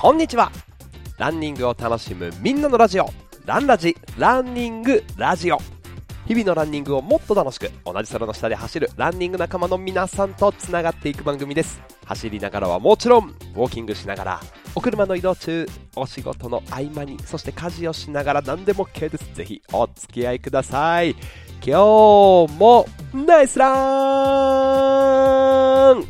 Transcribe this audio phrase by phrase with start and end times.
[0.00, 0.52] こんにちは。
[1.18, 3.10] ランニングを楽しむみんなのラジオ。
[3.44, 5.58] ランラジランニングラジオ。
[6.24, 11.80] 日々のランニングをもっと楽しく同じ空の下で走るランニング仲間の皆さんとつながっていく番組です。
[12.04, 14.40] 走りながらはもちろんウォーキングしながら
[14.76, 15.66] お車の移動中
[15.96, 19.34] お仕事の合間にそして家事をしながら何でも OK です。
[19.34, 21.16] ぜひお付き合いください。
[21.60, 23.66] 今日もナイスラ
[25.92, 26.04] ン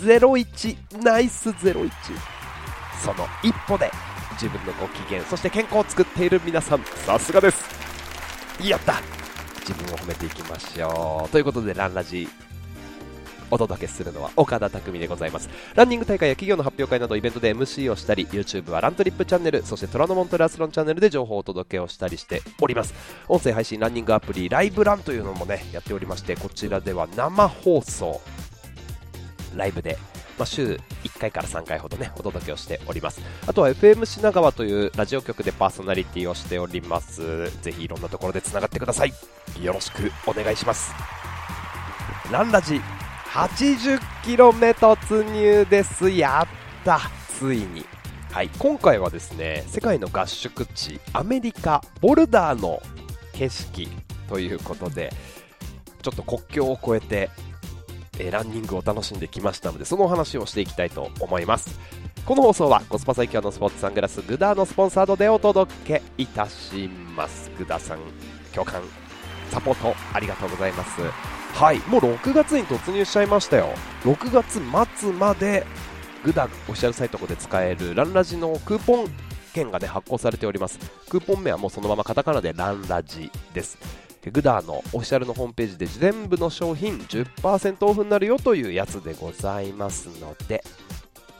[0.00, 2.35] ！01ナイス01
[3.02, 3.90] その一歩で
[4.32, 7.64] 自分のご機嫌そして健康を作っている皆さんさすがです。
[8.62, 8.94] やった。
[9.60, 11.28] 自分を褒めていきましょう。
[11.30, 12.28] ということでランラジ
[13.50, 15.48] お届けするのは岡田匠でございます。
[15.74, 22.94] ランニング大会や企業の発表会などイベントで MC をしたり YouTube はラントリップチャンネルそして虎ノ門トラスロンチャンネルで情報をお届けをしたりしております。
[23.28, 28.20] 音声配信ランニングアプリライブランというのもねやっておりましてこちらでは生放送。
[29.54, 29.96] ライブで
[30.38, 33.20] まあ、週1回から3回ほどねお届けをしております。
[33.46, 37.50] あとは FM 品川というラジオ局でパーソナリティをしております。
[37.62, 39.12] ぜひいろんなところでつながってください。
[39.62, 40.92] よろしくお願いします。
[42.30, 42.80] ランラジ
[43.32, 46.10] 80km 突入です。
[46.10, 47.00] やった。
[47.38, 47.84] ついに。
[48.32, 48.50] はい。
[48.58, 52.82] 今回はですね世界の合宿地アメリカボルダーの
[53.32, 53.88] 景色
[54.28, 55.12] ということで
[56.02, 57.30] ちょっと国境を越えて
[58.18, 61.78] え、ランニングを楽しんできましたのでそのお話をしていきたいと思います。
[62.24, 67.50] この放送はコスパ最強のスポーツサングラスグダーのスポンサードでお届けいたします。
[67.56, 67.98] グダさん
[68.52, 68.82] 共感
[69.50, 71.00] サポートありがとうございます。
[71.54, 73.68] はいもう6月に突入しちゃいましたよ。
[74.02, 74.60] 6月
[75.00, 75.64] 末まで
[76.24, 79.06] グダオフィシャルサイトで使えるランラジのクーポン
[79.54, 80.78] 券がね発行されております。
[81.08, 83.78] クーポン名はもうそのままカタカナでランラジです。
[84.30, 90.62] グダーのオフィシャルのホームページで全部の商品10%オフになるよというやつでございますので。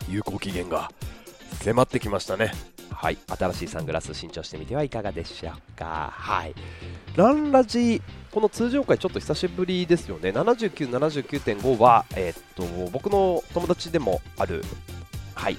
[0.09, 0.91] 有効期限が
[1.63, 2.53] 迫ってきましたね。
[2.91, 3.19] はい。
[3.27, 6.11] 新しいサングラス新調してみてはいかがでしょうか。
[6.13, 6.55] はい。
[7.17, 10.31] ランラジこの通常回ちょっと久しぶりですよね。
[10.31, 14.63] 79、79.5は、えー、っと僕の友達でもある
[15.35, 15.57] はい。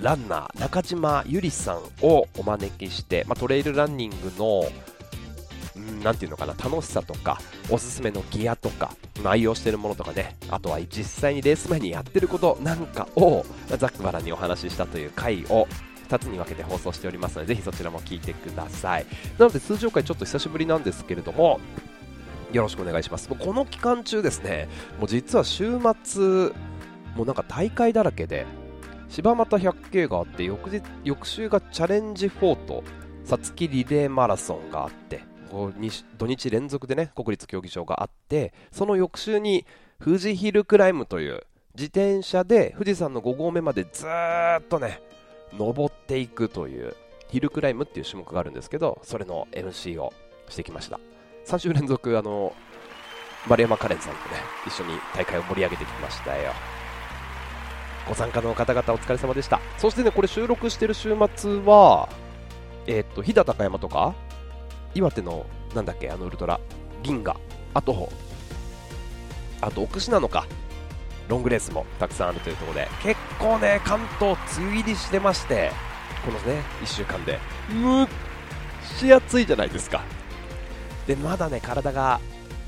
[0.00, 4.64] ランナー中島ゆりさんをお招きして、まあ、トレイルランニングの
[6.02, 15.66] 何ていうのかな楽しさとかおすすめのギアとか愛用しているものとかねあとは実際にレース前にやってることなんかをざっくばらにお話ししたという回を
[16.08, 19.06] 2つに分けて放送しておりますのでぜひそちらも聞いてください。
[19.38, 21.60] なので通常回ちょっと久しぶりなんですけれども
[22.52, 23.30] よろしくお願いします。
[23.30, 24.68] もうこの期間中ですね
[24.98, 26.50] もう実は週末
[27.14, 28.46] もうなんか大会だらけで
[29.08, 32.84] 柴又百景があって翌日翌週がチャレンジフォート
[33.24, 35.74] さつきリレーマラソンがあってこう
[36.16, 39.66] 土日連続でね国立競技場があってその翌週に
[40.02, 41.42] 富士ヒルクライムという
[41.74, 45.00] 自転車で富士山の5合目までずっとね
[45.52, 46.94] 登っていくという
[47.28, 50.12] ヒルクライムっていう種目があるんですけどそれの MC を
[50.48, 50.98] してきました
[51.46, 52.52] 3週連続あの
[53.48, 54.36] 丸山カレンさんとね
[54.66, 56.52] 一緒に大会を盛り上げてきましたよ
[58.08, 62.08] ご参加の方々お疲れ様でしたそしてねこれ収録してる週末は
[62.86, 64.14] えー、っと飛騨高山とか
[64.94, 66.60] 岩手のなんだっけあのウルトラ。
[67.02, 67.36] 銀河。
[67.74, 68.08] あと
[69.60, 70.46] あと奥信濃か。
[71.28, 72.88] ロングレースもたくさんあるというところで。
[73.02, 75.70] 結構ね関東梅雨入りしてまして。
[76.24, 77.38] このね1週間で。
[77.72, 78.08] むっ
[78.98, 80.02] し暑いじゃないですか。
[81.06, 82.20] でまだね体が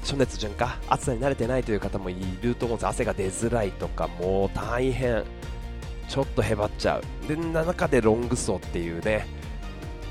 [0.03, 2.87] 暑熱順化暑さに慣れてないという方もいると思うんです。
[2.87, 5.25] 汗が出づらいとかもう大変。
[6.09, 7.03] ちょっとへばっちゃう。
[7.29, 9.27] で中でロング走っていうね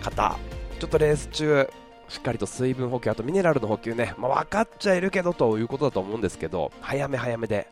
[0.01, 0.37] 方。
[0.79, 1.69] ちょっとレース中
[2.11, 7.69] しっかりと水分補給、あとミネラルの補給ね、まあ、分かっちゃいるけどということだと思うんですけど、早め早めで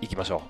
[0.00, 0.42] いきましょ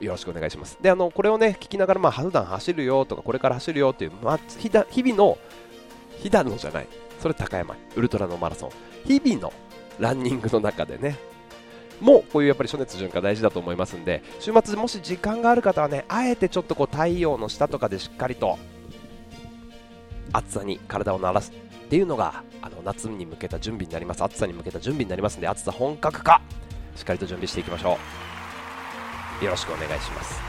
[0.00, 0.04] う。
[0.04, 0.78] よろしくお願いします。
[0.80, 5.38] で、あの、これをね、聞きながら、まあ、普段走るよとか、これから走るよっていう、まあ、日々の、
[6.18, 6.86] 日々のじゃない、
[7.18, 8.70] それ高山、ウルトラのマラソン、
[9.06, 9.52] 日々の
[9.98, 11.18] ランニングの中でね、
[12.00, 18.56] もうこういうやっぱり暑熱順化大事だと思いますんで、週末もし時間がある方はね、あえてちょっとこう太陽の下とかでしっかりと
[20.32, 21.52] 暑さに体を慣らす
[21.90, 24.22] っていうのがあの夏に向けた準備になります。
[24.22, 26.40] 暑さに向けた準備になりますので暑さ本格化。
[26.94, 27.98] しっかりと準備していきましょ
[29.42, 29.44] う。
[29.44, 30.40] よろしくお願いします。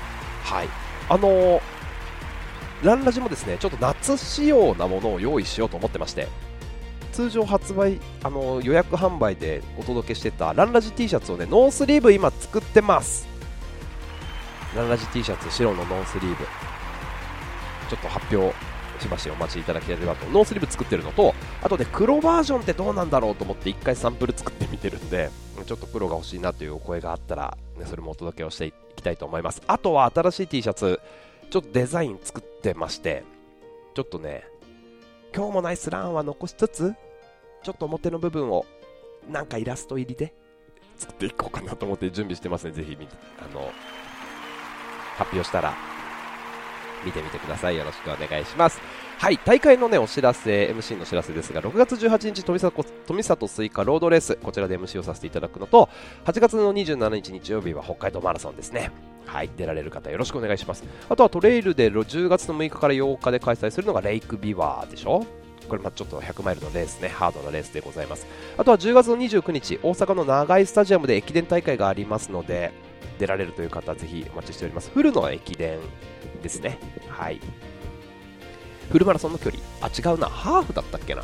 [0.43, 0.67] はい。
[1.09, 1.61] あのー、
[2.83, 6.27] ランラジもですねちょっと夏仕様なものを用意しようと思ってまして
[7.11, 13.27] 通常発売、あのー、予約販売でお届けしてたランラジ T シャツをねノースリーブ今作ってます。
[14.75, 16.45] ランラジ T シャツ白のノースリーブ。
[17.89, 18.55] ちょっと発表
[19.01, 20.25] しばしお待ちいただければと。
[20.27, 25.29] ノースリーブ作ってるのとあとね黒バージョンってどうなんだろうと思って1回サンプル作ってみてるんで
[25.65, 29.61] ちょっと黒が欲しいなというお声があったら、ね、それもお届けをしていきたいと思います。
[29.67, 30.99] あとは新しい T シャツ
[31.49, 33.23] ちょっとデザイン作ってまして
[33.95, 34.45] ちょっとね
[35.35, 36.93] 今日もナイスランは残しつつ
[37.63, 38.65] ちょっと表の部分を
[39.29, 40.33] なんかイラスト入りで
[40.97, 42.71] 作っていこうかなと思って準備してますね。
[42.71, 42.97] ぜひ
[43.39, 43.71] あの
[45.17, 45.90] 発表したら。
[47.05, 47.77] 見てみてください。
[47.77, 48.79] よろしくお願いします。
[49.17, 54.35] はい大会のねお知らせ MC のお知らせですが6月18日富里富里スイカロードレース。
[54.35, 55.89] こちらで MC をさせていただくのと
[56.25, 58.91] 8月の27日日曜日は北海道マラソンですね。
[59.25, 60.83] はい出られる方よろしくお願いします。
[61.09, 65.25] あとはトレイルで10月の6日から8日で開催するのがレイクビワーでしょ？
[65.69, 68.25] これまちょっと100マイルのレースねハードなレースでございます。
[68.57, 72.73] あとは10月の29日大阪の長井スタジアムで駅伝大会がありますので
[73.19, 74.89] 出られるという方ぜひお待ちしております。
[74.89, 75.79] フルの駅伝
[76.41, 76.79] ですね
[77.09, 77.39] はい
[78.91, 81.23] フルマラソンの距離あ違うなハーフだったっけな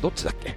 [0.00, 0.54] どっちだっけ？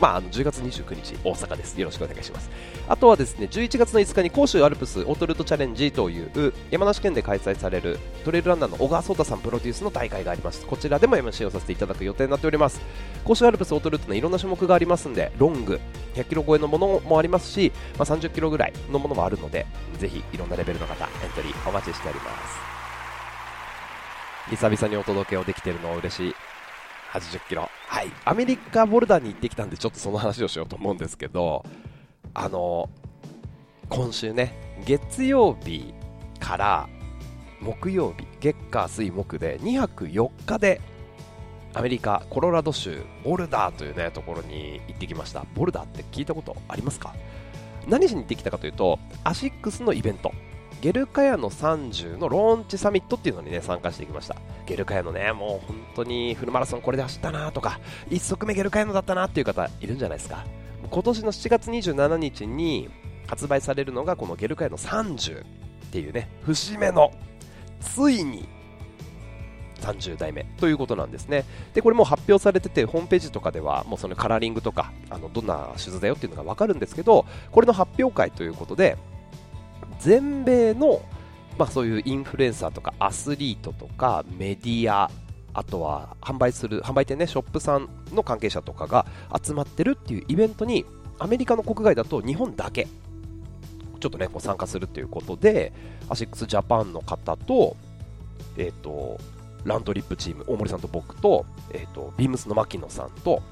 [0.00, 1.80] まあ、あの10月29日、大阪です。
[1.80, 2.50] よろしくお願いします。
[2.88, 10.66] あとはですね、11月の5日に甲州アルプスオートルートチャレンジという山梨県で開催されるトレイルランナーの小川壮太さんプロデュースの大会があります。
[10.66, 12.80] こちらでも MC をさせていただく予定になっております。
[13.24, 15.80] 甲州アルプスオートルートのいろんな種目がありますんで、ロング、
[16.16, 19.64] 100キロ超えのものもありますし、まあ、30キロぐらいのものもあるので、
[19.98, 22.73] ぜひいろんなレベルの方、エントリーお待ちしております。
[24.50, 26.34] 久々にお届けをできているのは嬉しい。
[27.12, 27.68] 80キロ。
[27.88, 28.10] はい。
[28.24, 31.64] アメリカボルダーに行ってきたんで、ちょっとその話をしようと思うんですけど、
[32.34, 32.90] あの、
[33.88, 35.94] 今週ね、月曜日
[36.40, 36.88] から
[37.60, 40.80] 木曜日、月火水木で2泊4日で
[41.72, 47.14] アメリカ・コロラド州ボルダーというねところに行ってきましたボルダーって聞いたことありますか？
[47.88, 50.32] 何しに行ってきたかというとアシックスのイベント
[50.84, 54.36] ゲルカヤの30のローンチサミットっていうのにね参加してきました。
[54.66, 60.44] ゲルカヤのねもう本当にフルマラソンこれで走ったなとか1足目ゲルカヤのだったなっていう方いるんじゃないですか。
[60.90, 62.90] 今年の7月27日に
[63.26, 65.44] 発売されるのがこのゲルカヤの30っ
[65.90, 67.12] ていうね節目の
[67.80, 68.46] ついに
[69.80, 71.46] 30代目ということなんですね。
[71.72, 78.98] でこれも発表されててホームページとかではもうそのカラーリングとかあのどんなシューズだよっていうのが分かるんですけどこれの発表会ということで
[80.00, 81.02] 全米の、
[81.58, 85.10] まあ、そういうインフルエンサーとかアスリートとかメディア
[85.52, 89.06] あとは販売する販売店ねショップさんの関係者とかが
[89.42, 90.84] 集まってるっていうイベントに
[91.18, 92.88] アメリカの国外だと日本だけ
[94.00, 95.72] ちょっとねこう参加するということで
[96.08, 97.76] アシックスジャパンの方と,、
[98.58, 99.18] えーと、
[99.64, 103.42] ランドリップチーム大森さんと僕と,、えーとビームスの牧野さんと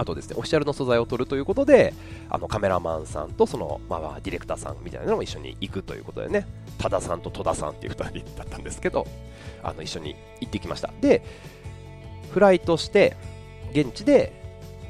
[0.00, 1.92] あとですね、オフィシャルの素材を撮るということで、
[2.30, 6.46] あのカメラマンさんとその、まあ、ディレクターさんみたいなのも一緒に行くということでね、
[6.78, 9.06] 多田さんと戸田さんっていう2人だったんですけど、
[9.62, 10.90] あの一緒に行ってきました。
[11.02, 11.22] で、
[12.32, 13.14] フライトして、
[13.72, 14.32] 現地で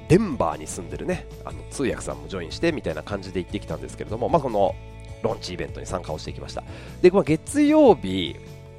[0.09, 4.77] デンバーに住んでるね、あの通訳さんもジョインしてみたいな感じで行ってきたんですけれども、まあ、この
[5.25, 6.63] ローンチイベントに参加をしてきました。
[7.03, 8.37] で、まあ、月曜日、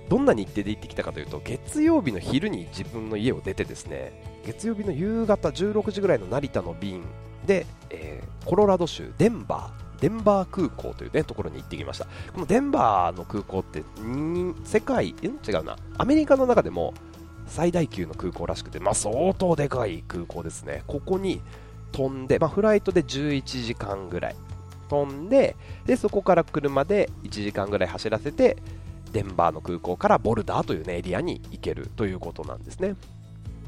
[0.08, 4.12] どんな日程で行ってきたかというと月曜日の昼に自分の家を出てですね
[4.46, 7.04] 月曜日の夕方16時ぐらいの成田の便
[7.46, 12.06] で、えー、コロラド州デンバーデンバー空港という、ね、ところに行ってきました。
[12.34, 13.84] このデンバーの空港って
[14.64, 15.78] 世界違うな。
[15.98, 16.96] アメリカの中でも
[17.46, 20.84] 最大級の空港らしくて、まあ、相当でかい空港ですね。
[20.88, 21.40] ここに
[21.92, 24.36] 飛んで、まあ、フライトで11時間ぐらい。
[24.90, 25.56] 飛んで
[25.86, 28.58] でそこから車で1時間ぐらい走らせて
[29.14, 32.96] デンバーの空港からボルダーという、ね、エリアに行けるということなんですね。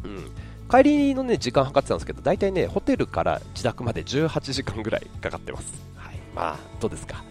[0.03, 0.32] うん、
[0.70, 5.74] 帰りの、ね、時間計ってたんですけど大体ねホテルから自宅まで18時間ぐらいかかってます。
[5.96, 7.24] はい、まあどうですか？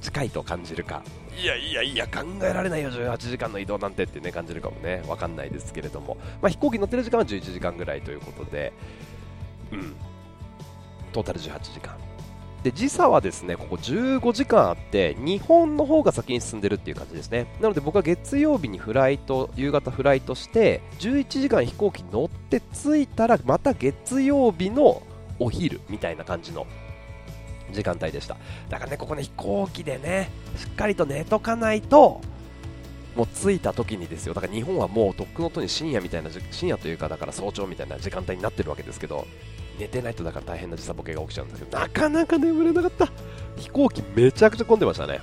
[0.00, 1.02] 近いと感じるか？
[1.40, 5.02] いやいやいや考えられないよ18時間の移動なんてってね感じるかもね。
[5.06, 8.72] わかんないですけれども、まあ、飛行機乗ってる時間は11時間ぐらいということで
[9.72, 9.94] うん。
[11.12, 11.96] トータル18時間
[12.62, 17.46] で時差はですねここ15時間あって日本の方が先に進んでるっていう感じですね。
[17.60, 25.02] なので僕は月曜日にフライト夕方フライトして11時間飛行機乗って着いたらまた月曜日の
[25.38, 26.66] お昼みたいな感じの
[27.70, 28.36] 時間帯でした。
[28.68, 32.20] だからねここね飛行機でねしっかりと寝とかないと
[33.14, 34.34] もう着いた時にですよ。
[34.34, 39.26] だから日本はもうとっくのとに深夜みたいな深夜というかだから早朝みたいな時間帯になってるわけですけど
[39.78, 43.08] 寝てないとだから大変な時差ボケが起きちゃうんですけど、なかなか眠れなかった。
[43.56, 45.20] 飛行機めちゃくちゃ混んでましたね。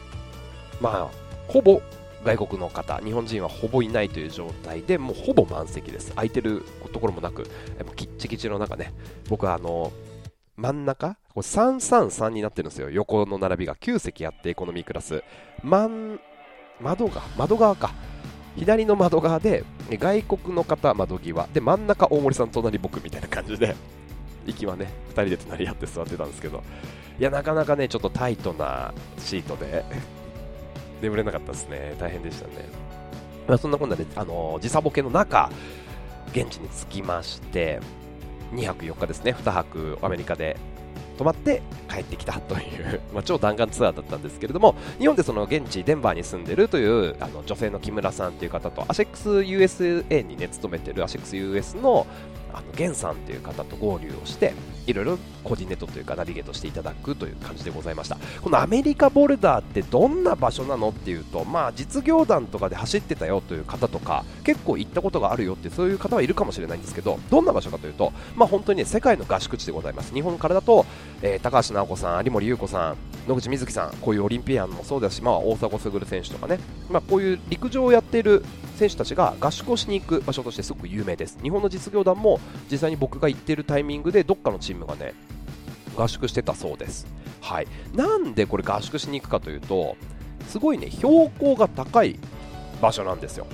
[0.81, 1.09] まあ、
[1.47, 1.81] ほぼ
[2.23, 6.11] 外国の方、日本人はほぼいないという状態で、もうほぼ満席です。
[6.13, 7.43] 空いてるところもなく、
[7.85, 8.93] もうキッチキチの中ね、
[9.29, 9.91] 僕はあの、
[10.57, 12.89] 真ん中これ333になってるんですよ。
[12.89, 15.23] 横の並びが9席あって、エコノミークラス。
[15.63, 16.19] 真
[16.79, 17.93] 窓が、窓側か。
[18.55, 21.47] 左の窓側で、外国の方窓際。
[21.53, 23.75] で、真ん中大森さん、隣僕みたいな感じで、
[24.45, 26.63] 息はね2人で隣り合って座ってたんですけど。
[27.17, 29.83] いやなかなかねちょっとタイトなシートで。
[31.01, 31.95] 眠れなかったですね。
[31.99, 32.53] 大変でしたね。
[33.47, 35.51] まあ、そんなこんなで、あの時差ボケの中
[36.31, 37.79] 現地に着きまして
[38.53, 39.33] 2泊4日ですね。
[39.33, 40.57] 2泊アメリカで。
[41.15, 52.05] 泊まって帰ってきたという ま、超弾丸ツアーだったんですけれども日本でその現地デンバーに住んでるというあの女性の木村さんという方とアシェックス USA にね勤めてるアシェックス US の
[52.53, 54.53] あのゲンさんという方と合流をして
[54.87, 58.17] いろいろ個人ネットというかナビゲートしていただくという感じでございました。
[58.41, 70.13] このアメリカボルダーってどんな場所なのっていうとまあ実業団とかで走ってたよという方とか結構行ったことがあるよってそういう方はいるかもしれないんですけどどんな場所かというとまあ本当にね世界の合宿地でございます。
[70.13, 70.85] 日本からだと、
[71.21, 72.97] えー、高橋尚子さん有森裕子さん
[73.27, 78.43] 野口みずきさんこういうオリンピアンもそうですし、まあ、大迫傑選手とかね、まあ、こういう陸上をやっている
[78.75, 82.39] 選手たちが合宿をしに行く場所としてすごく有名です日本の実業団も
[82.71, 85.13] 実際に僕が行っているタイミングでどっかのチームがね
[85.95, 87.07] 合宿してたそうです。
[87.41, 89.95] はい、なんでこれ合宿しに行くかというと、
[90.47, 92.19] すごいね、標高が高い
[92.81, 93.47] 場所なんですよ。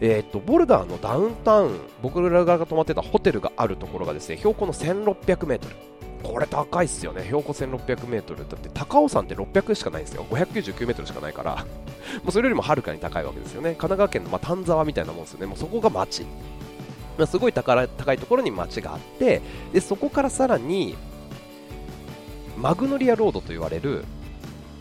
[0.00, 5.76] えーと、ボルダーのダウンタウン、僕らが泊まってたホテルがあるところがですね標高の1600メートル。
[6.26, 8.36] これ高いっすよね、標高 1600m。
[8.36, 11.56] だって高尾山って600しかないんですよ、599m しかないから、
[12.22, 13.70] もうそれよりもはるかに高いわけですよね。
[13.70, 16.24] 神奈川県の、ま、丹沢みたいなもんですよね、もうそこが町。
[17.18, 19.40] まあ、すごい高いところに町があって
[19.72, 20.96] でそこからさらに
[22.56, 24.04] マグノリアロードと言われる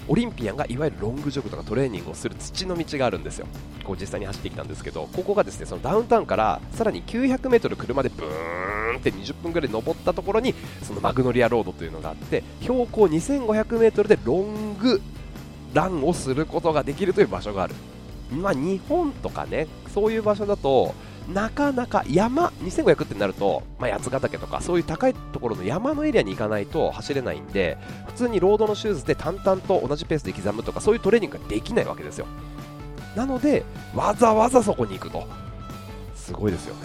[0.07, 3.47] オリンピアンがいわゆるロングジョグとかトレーニングをする土の道があるんですよ、
[3.83, 15.01] こう実際に走ってきたんですけど、ここがですねそのダウンタウンからさらに 900m 車でブーンって20分ぐらい登ったところにそのマグノリアロードというのがあって標高 2500m でロング
[15.73, 17.75] ランをすることができるという場所がある、
[18.31, 20.93] まあ、日本とかねそういう場所だと
[21.31, 27.77] なかなか山2500ってなると、まあ、八ヶ岳とかそういう高いところの山のエリアに行かないと走れないんで
[28.07, 32.27] 普通にロードのシューズで淡々と同じペースで刻むとかそういうトレーニングができないわけですよ。
[33.15, 33.63] なので
[33.95, 35.27] わざわざそこに行くと。
[36.15, 36.81] すごいですよね、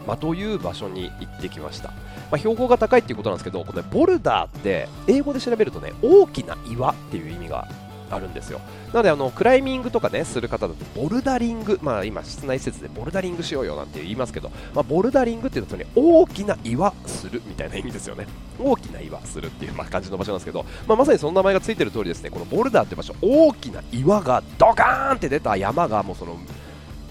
[0.00, 0.06] うん。
[0.06, 1.94] まあ、という場所に行ってきました、ま
[2.32, 7.68] あ、標高が高いっていうことなんですけどこれボルダーって英語で調べるとね大きな岩っていう意味が
[8.10, 8.60] あるんですよ。
[8.88, 18.26] なのであのクライミングとかねする方だとボルダリング、まあ、今室内施設でボルダリングしようよなんて言いますけど、まあ、ボルダリングっていうとね大きな岩するみたいな意味ですよね。
[18.58, 26.36] 大きな岩するっていう、まあ、感じの場所なんですけど、まあ、まさにその名前がついてる通りですねこのボルダーって場所大きな岩がドカーンって出た山がもうその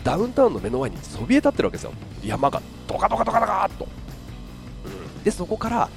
[0.04, 1.94] ダウンタウンの目の前にそびえ立ってるわけですよ。
[2.24, 3.88] 山がドカドカドカドカーっと、
[4.86, 5.90] うん、でそこから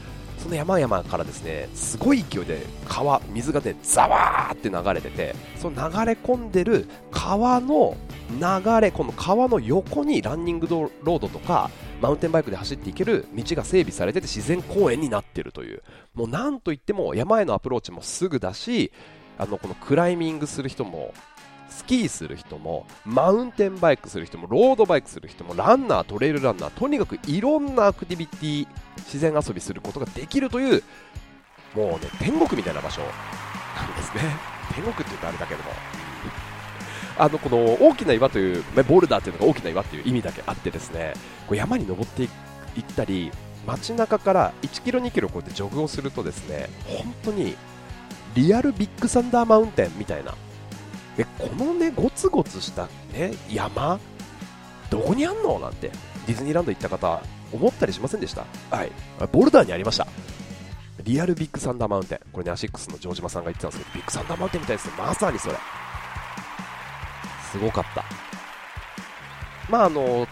[0.42, 7.96] その山々からですねすごい勢いで川、水がねザワーって流れててその流れ込んでる川の
[8.30, 11.70] 流れ、この川の横にランニングロードとか
[12.00, 15.82] マウンテンバイクで走っていける道が整備されてて自然公園になってるという。
[16.14, 18.92] もうなんといっても山へのアプローチもすぐだし
[19.38, 21.14] あのこのクライミングする人も
[21.72, 30.82] スキーする人もマウンテンバイクする人もロードバイクする人もランナートレイルランナーとにかくいろんなアクティビティ自然遊びすることができるという
[31.74, 34.22] もうね天国みたいな場所なんですね。
[34.74, 35.70] 天国って言うとあれだけども。
[37.18, 41.12] あのこの大きな岩という、ボルダーというのが大きな岩という意味だけあってですね
[41.46, 42.28] こう山に登っていっ
[42.96, 43.30] たり
[43.66, 47.54] 街中から1キロ2キロこうやってジョグをするとですね本当に
[48.34, 50.34] リアルビッグサンダーマウンテンみたいな
[51.16, 54.00] でこのねゴツゴツしたね山
[54.90, 55.58] どこにあんの？
[55.58, 55.90] なんて
[56.26, 58.46] ディズニーランド行った方思ったりしませんでした？
[58.70, 58.92] はい。
[59.30, 60.06] ボルダーにありました。
[61.02, 62.20] リアルビッグサンダーマウンテン。
[62.32, 65.54] これねアシックスの城島さんが言ってたんですけどビッグサンダーマウンテンみたいですまさにそれ。
[67.50, 68.04] すごかった。
[69.70, 70.26] まああの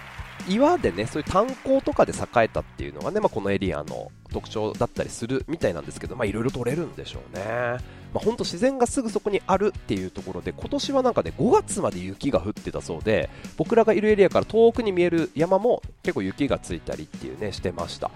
[0.49, 7.76] 岩でねそういう炭鉱とかで栄えたっていうのがね、まあ、このエリアの特徴だったりするみたいなんですけどいろいろ取れるんでしょうね、
[8.12, 18.11] まあ、本当自然がすぐそこにあるっていうところで今年はなんかね5月まで雪が降ってたそうで僕らがいるエリアから遠くに見える山も結構雪がついたりっていうねしてました。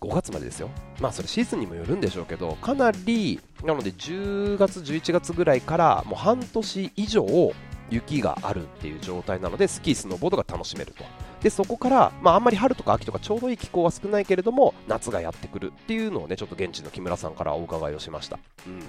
[0.00, 7.52] 5月までですよ、まあそれシーズンにもよるんでしょうけど、かなり、なので10月、11月ぐらいからもう半年以上
[7.90, 11.04] 雪があるっていう状態なのでスキー、スノーボードが楽しめると。
[11.42, 18.38] でそこから、まあ、あんまり春とか秋とかちょうどいい気候は少ないけれども夏がやってくるっていうのをねちょっと現地の木村さんからお伺いをしました。
[18.66, 18.80] うん。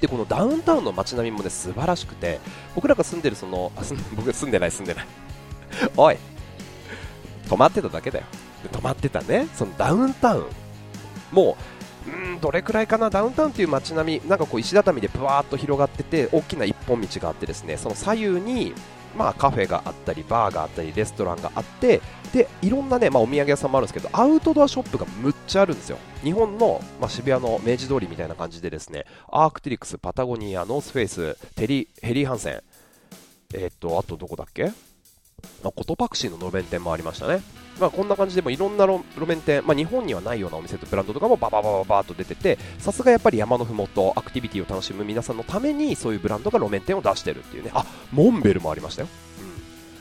[0.00, 2.38] でこのダウンタウンの街並みもね素晴らしくて
[2.76, 3.82] 僕らが住んでるそのあ
[4.14, 5.06] 僕住んでない住んでない。
[5.96, 6.16] おい。
[7.48, 8.24] 泊まってただけだよ。
[8.70, 9.48] 泊まってたね。
[9.54, 10.46] そのダウンタウン
[11.32, 11.56] も
[12.06, 13.10] うんどれくらいかな？
[13.10, 18.72] ダウンタウンという街並みなんかこう石畳でぶわーっと広がってて大きな一本道があってですねその左右に
[19.16, 22.00] まあ、カフェがあったりバーがあったりレストランがあって
[22.32, 25.98] でいろんなね、まあ、お土産屋さんもあるんですけどアウトドアショップがむっちゃあるんですよ。
[26.22, 32.62] 日本の、まあ、渋谷の明治通りみたいな感じでですねアークテリクスパタゴニアノースフェイステリヘリーハンセン。
[33.54, 34.64] えっ、と、あとどこだっけ？
[34.64, 37.40] まあ、コトパクシーの路面店もありましたね。
[37.78, 49.08] まあ、こんな感じでもいろんな路面店、まあ、日本にはないようなお店とブランドとかもバババババーと出てて、さすがやっぱり山のふもと、アクティビティを楽しむ皆さんのために、そういうブランドが路面店を出してるっていうね、あモンベルもありましたよ。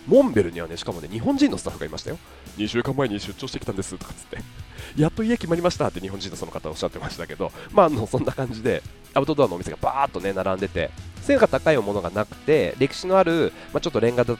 [0.07, 2.17] うん、モンベルにはね、しかもね、日本人のスタッフがいましたよ。
[2.57, 4.37] 2週間前に出張してきたんですとかつって、
[4.99, 8.81] やっと家決まりましたって日本人のその方おっしゃってましたけど、まあ、あのそんな感じで、
[9.13, 10.89] アウトドアのお店がバーっとね、並んでて、
[11.27, 14.37] 背が高いものがなくて歴史のある、まあ、ちょっとレンガ造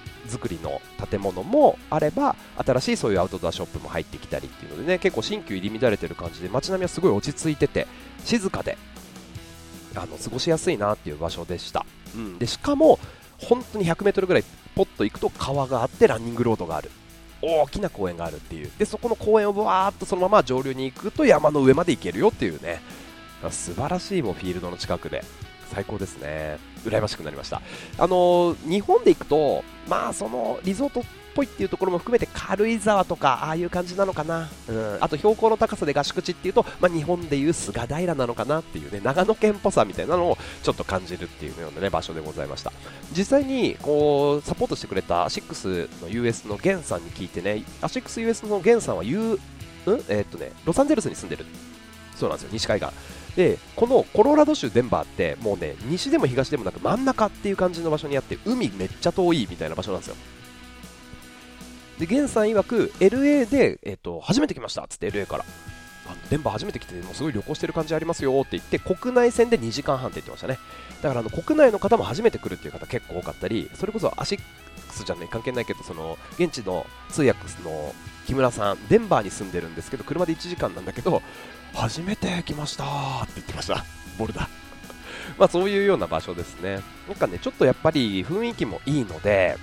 [0.49, 7.87] りの建物もあれば新しいそういうアウトドアショップも入ってきたりっていうのでね結構新旧入り乱れてる感じで街並みはすごい落ち着いてて
[8.23, 8.77] 静かで
[9.95, 12.99] あの過ごしやすいなっていう場所でした、うん、でしかも
[13.39, 14.43] 本当に 100m ぐらい
[14.75, 16.91] ポッと行くと川があってランニングロードがある。
[17.39, 18.71] 大きな公園があるっていう。
[18.79, 22.81] でそこの公園をぶわーっとそのまま上流に行くと山の上まで行けるよっていうね。
[23.51, 25.23] 素晴らしいもうフィールドの近くで。
[25.73, 26.57] 最高ですね。
[26.87, 27.61] 羨ましくなりました。
[27.97, 31.03] あのー、日本で行くとまあそのリゾートっ
[31.35, 42.71] ぽいっていうところも含めて軽井沢とかああいう感じなのかな、うん、あと標高の高さで合宿地っていうと、まあ、日本でいう菅平なのかなっていうね長野県っぽさみたいなのをちょっと感じるっていうようなね場所でございました。
[43.15, 49.99] 実際にこうサポートしてくれたアシックスの US のゲンさんに聞いてねアシックス US のゲンさんは U うん？
[50.09, 51.45] えー、っとねロサンゼルスに住んでる。
[52.15, 52.49] そうなんですよ。
[52.51, 52.89] 西海岸
[53.37, 60.15] でこのコロラド州デンバーってもうね西でも東でもなく真ん中っていう感じの場所にあって海めっちゃ遠いみたいな場所なんですよ。
[61.99, 65.45] でゲンさん曰く LA で、えーと、初めて来ましたっつって LA から。
[66.07, 70.57] あのデンバー初めて来てもうすごい旅行してる感じありますよって言って国内線で2時間半って言ってましたね。
[71.01, 74.43] だからあの国内の方も初めて来るっていう方結構多かったりそれこそアシック
[74.93, 77.93] スじゃね関係ないけどその現地の通訳の
[78.25, 81.21] 木村さんデンバーに住んでるんですけど車で1時間なんだけど
[81.73, 82.83] 初めて来ました。
[82.83, 83.85] って言ってました、
[84.17, 84.47] ボルダー。
[85.37, 86.81] まあそういうような場所ですね。
[87.07, 89.57] なんかね、ちょっとやっぱり雰囲気もいいので、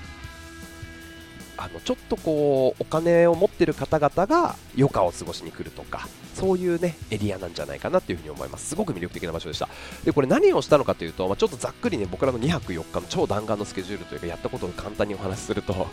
[1.56, 8.70] あのちょっとこうお金を持ってる方々が余暇を過ごしに来るとかそういうねエリアなんじゃないかなっていうふうに思います。
[8.70, 9.68] すごく魅力的な場所でした。
[10.04, 15.86] でこれ何をしたのかというと、まあ、ちょっとざっくりね僕らの2泊4日の超弾丸のスケジュールというかやったことを簡単にお話しすると。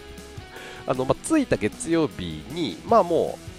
[0.88, 3.51] あの、まあ、着いた月曜日にまあもう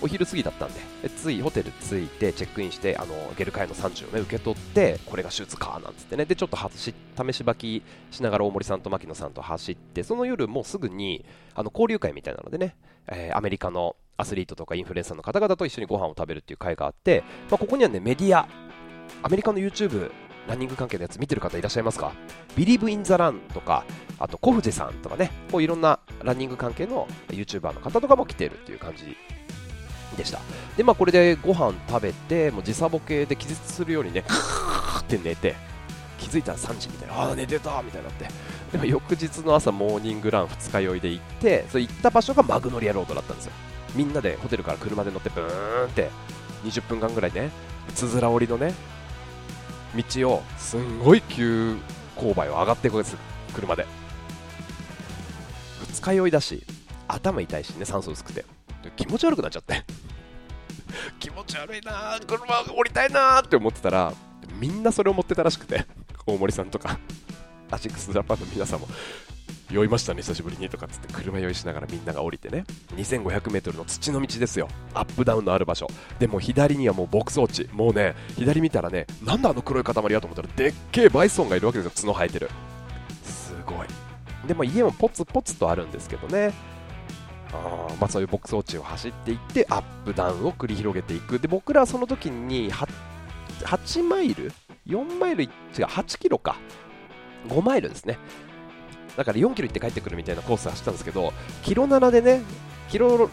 [0.00, 12.76] お昼過ぎだったんで、ついホテル着いて、チェックインして、あのゲルカイの産地を、ね、受け取って、これが手術かなんつってね、でちょっと試し試し履きしながら大森さんと牧野さんと走って、その夜、もうすぐにあの交流会みたいなのでね、
[13.08, 18.48] えー、アメリカのアスリートとかインフルエンサーの方々と一緒にご飯を食べるっていう会があって、まあ、ここにはねメディア、
[19.22, 20.10] アメリカの YouTube、
[20.46, 22.12] ランニング関係のやつ見てる方いらっしゃいますか？
[22.56, 23.84] ビリブ・イン・ザ・ランとか、
[24.18, 29.16] あと小藤さんとかね、こういろんなランニング関係の YouTuber の方とかも来てるっていう感じ
[30.16, 30.40] でした。
[30.76, 35.54] でまあこれでご飯食べてもう時差ボケで気絶するようにねカーって寝て
[36.18, 38.28] 気づいたら3時みたいなああ寝てたみたいになって。
[38.72, 43.52] でも翌日の朝モーニングラン二日酔いで行ってそれ行った場所がマグノリアロードだったんですよ。
[43.94, 46.10] みんなでホテルから車で乗ってブーンって
[46.64, 47.50] 20分間ぐらいね
[47.94, 48.74] つづら折りのね
[49.96, 51.78] 道をすんごい急
[52.16, 53.16] 勾配を上がっていくんです
[53.54, 53.86] 車で。
[55.80, 56.64] 二日酔いだし
[57.06, 58.44] 頭痛いしね酸素薄くて。
[58.96, 59.84] 気持ち悪くなっちゃって。
[61.18, 64.12] 気持ち悪いな車降りたいなって思ってたら
[64.58, 65.86] みんなそれを持ってたらしくて
[66.26, 66.98] 大森さんとか
[67.70, 68.88] アシックスジャパンの皆さんも
[69.70, 72.64] 酔いましたね久しぶりにとかっつって車酔いしながらみんなが降りてね。
[72.96, 74.68] 2500m の土の道ですよ。
[74.94, 75.88] アップダウンのある場所。
[76.18, 77.68] でも左にはもう牧草地。
[77.72, 82.12] もうね左見たらねなんだあの黒い塊はと思ったらでっけえバイソンがいるわけですよ。
[82.12, 82.48] 角生えてる。
[83.22, 83.86] すごい。
[84.46, 86.54] でも家もポツポツとあるんですけどね。
[87.52, 91.38] あまあ、そういう牧草地を走っていってアップダウンを繰り広げていく。
[91.38, 92.88] で僕らはその時に 8,
[93.64, 94.52] 8マイル
[94.86, 95.44] ？4マイル？
[95.44, 95.50] 違う
[95.84, 96.56] 8キロか。
[97.48, 98.18] 5マイルですね。
[99.16, 101.32] だから4キロ行って帰ってくるみたいなコース走ったんですけど
[101.64, 102.42] キロ7でね
[102.88, 103.28] キロ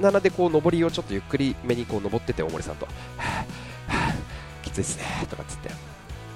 [0.00, 3.22] 7でこう上りをちょっとゆっくりめにこう登ってて大森さんと、はあ
[3.92, 4.14] はあ、
[4.64, 5.70] きついですねとかっつって。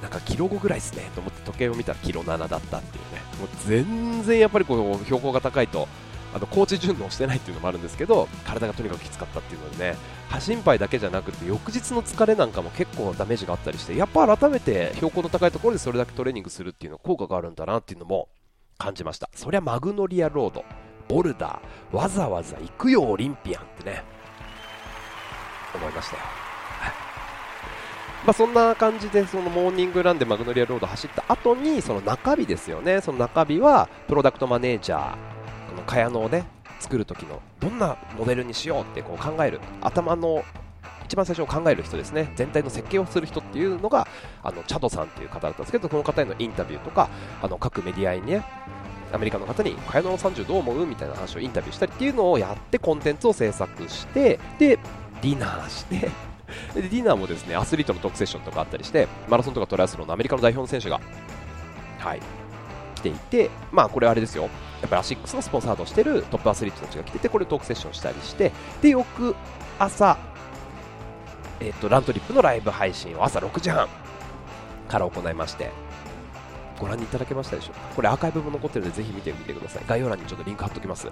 [0.02, 3.20] なんかキロ5ぐらいですねと思って時計を見たらキロ7だったっていうね。
[3.38, 5.88] もう全然やっぱりこう標高が高いと
[6.34, 9.96] あの高地順応してないっていうのもあるんですけど体がとにかくきつかったっていうのでね
[10.40, 18.28] 心配だけじゃなくて翌日の疲れなんかも結構ダメージがあったりしてやっぱ改めて標高の高いところでそれだけトレーニングするっていうのは効果があるんだなっていうのも
[18.78, 19.28] 感じました。
[19.34, 20.64] そりゃマグノリアロード
[21.08, 24.02] ボルダーわざわざ行くよオリンピアンってね
[25.74, 26.16] 思いました。
[26.16, 26.22] よ
[28.24, 33.00] まあ、そんな感じでそのモーニングランでマグノリアロード走った後にその中日ですよね。
[33.00, 35.31] その中日はプロダクトマネージャー
[35.72, 36.44] この茅野をね
[36.80, 40.44] 作る時のどんなモデルにしようってこう考える頭の
[41.04, 44.06] 一番最初考える人ですね全体の設計をする人っていうのが
[44.42, 47.08] あのチャドさんっていう方だったんですけどこの方へのインタビューとか
[47.42, 48.44] あの各メディアにね
[49.12, 54.78] アメリカの方に「カヤノの30どう思う?」みたいな話をインタビューしたりっていうのをやってコンテンツを制作してで
[55.20, 56.10] ディナーして
[56.74, 61.00] でディナーもですねアスリートのトークセッションとかあったりしてマラソンとかトライアスロンのアメリカの代表の選手が
[61.98, 62.20] はい
[62.94, 64.48] 来ていてまあこれあれですよ
[64.82, 69.34] やっぱりアシックスのスポンサードしてるトップアスリートたちが来ててこれトークセッションしたりしてで翌
[69.78, 70.18] 朝
[71.60, 73.88] えっとラントリップのライブ配信を朝6時半
[74.88, 75.70] から行いまして
[76.78, 77.80] ご覧いただけましたでしょうか？
[77.94, 79.84] これアーカイブも残ってるのでぜひ見てみてください。
[79.86, 81.08] 概要欄にちょっとリンク貼っておきます。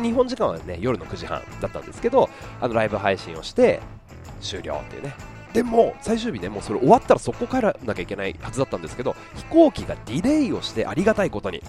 [0.00, 3.80] 日本時間はね夜の9時半だったんですけどあのライブ配信をして
[4.40, 5.14] 終了っていうね。
[5.52, 11.62] でも最終日ねもうそれ終わったらそこ帰らなきゃいけないはずだったんですけど飛行機がディレイをしてありがたいことに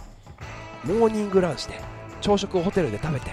[0.85, 1.79] モーニングランして
[2.21, 3.31] 朝食をホテルで食べて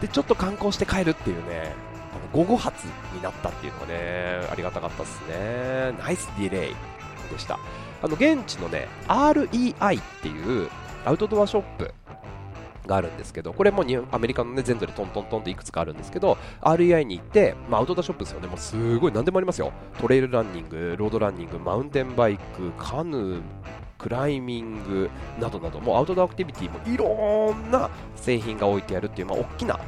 [0.00, 1.74] でちょっと観光して帰るっていうね
[2.12, 5.94] あの午後発になったっていうのがねありがたかったですね。
[5.98, 6.74] ナイスディレイ
[7.30, 7.58] でした。
[8.02, 10.68] あの現地のね REI っていう
[11.04, 11.94] アウトドアショップ
[12.86, 23.42] があるんですけど、これもアメリカの、ね、全土でトントントンっていくつかあるんですけど、REI に行って、まあ、アウトドアショップですよね、もうすごい何でもありますよ、トレイルランニング、ロードランニング、マウンテンバイク、カヌー、
[24.02, 29.78] クライミングなどなど、もうアウトドアアクティビティもいろんな製品が置いてあるっていう、まあ、大きな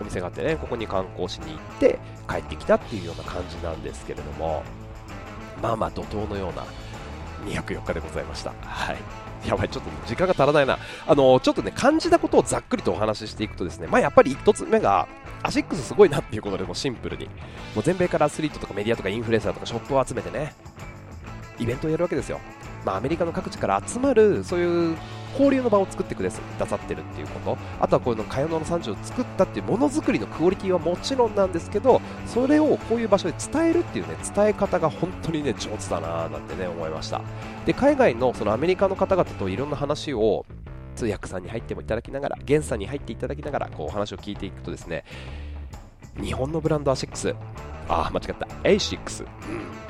[0.00, 4.62] お店があってね、ここに観光しに行って帰ってきたっていうような感じなんですけれども、
[5.62, 6.64] まあまあ怒涛のような
[7.46, 8.52] 204日でございました。
[8.60, 8.96] はい
[9.46, 10.78] やばい、ちょっと時間が足らないな。
[11.06, 15.08] あのちょっとね、感じたことをざっくりとお話ししていくとですね、まあやっぱり1つ目が、
[15.42, 17.26] アシックスすごいなっていうことで、もシンプルに、
[17.74, 20.54] もう全米からアスリートとかメディアとかインフルエンサーとかショップを集めてね、
[21.58, 22.38] イベントをやるわけですよ。
[22.84, 24.96] まあ、アメリカの各地から集まるそういう
[25.32, 26.40] 交流の場を作ってくださ
[26.76, 27.58] ってるっていうこと。
[27.80, 37.22] あとはこういうの茅野の産地を作ったっていうものづくりのクオリティはもちろんなんですけどそれをこういう場所で伝えるっていうね伝え方が本当にね上手だなーなんてね思いました。
[37.64, 40.44] で海外のそのアメリカの方々といろんな話を
[40.96, 45.04] 通訳さんに入ってもいただきながら源さんに入っていただきながらこう話を聞いていくとですね
[46.20, 47.34] 日本のブランドアシックス。
[47.88, 48.46] あ間違った。
[48.62, 49.26] A6、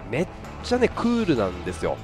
[0.04, 0.28] うん、めっ
[0.62, 1.96] ちゃねクールなんですよ。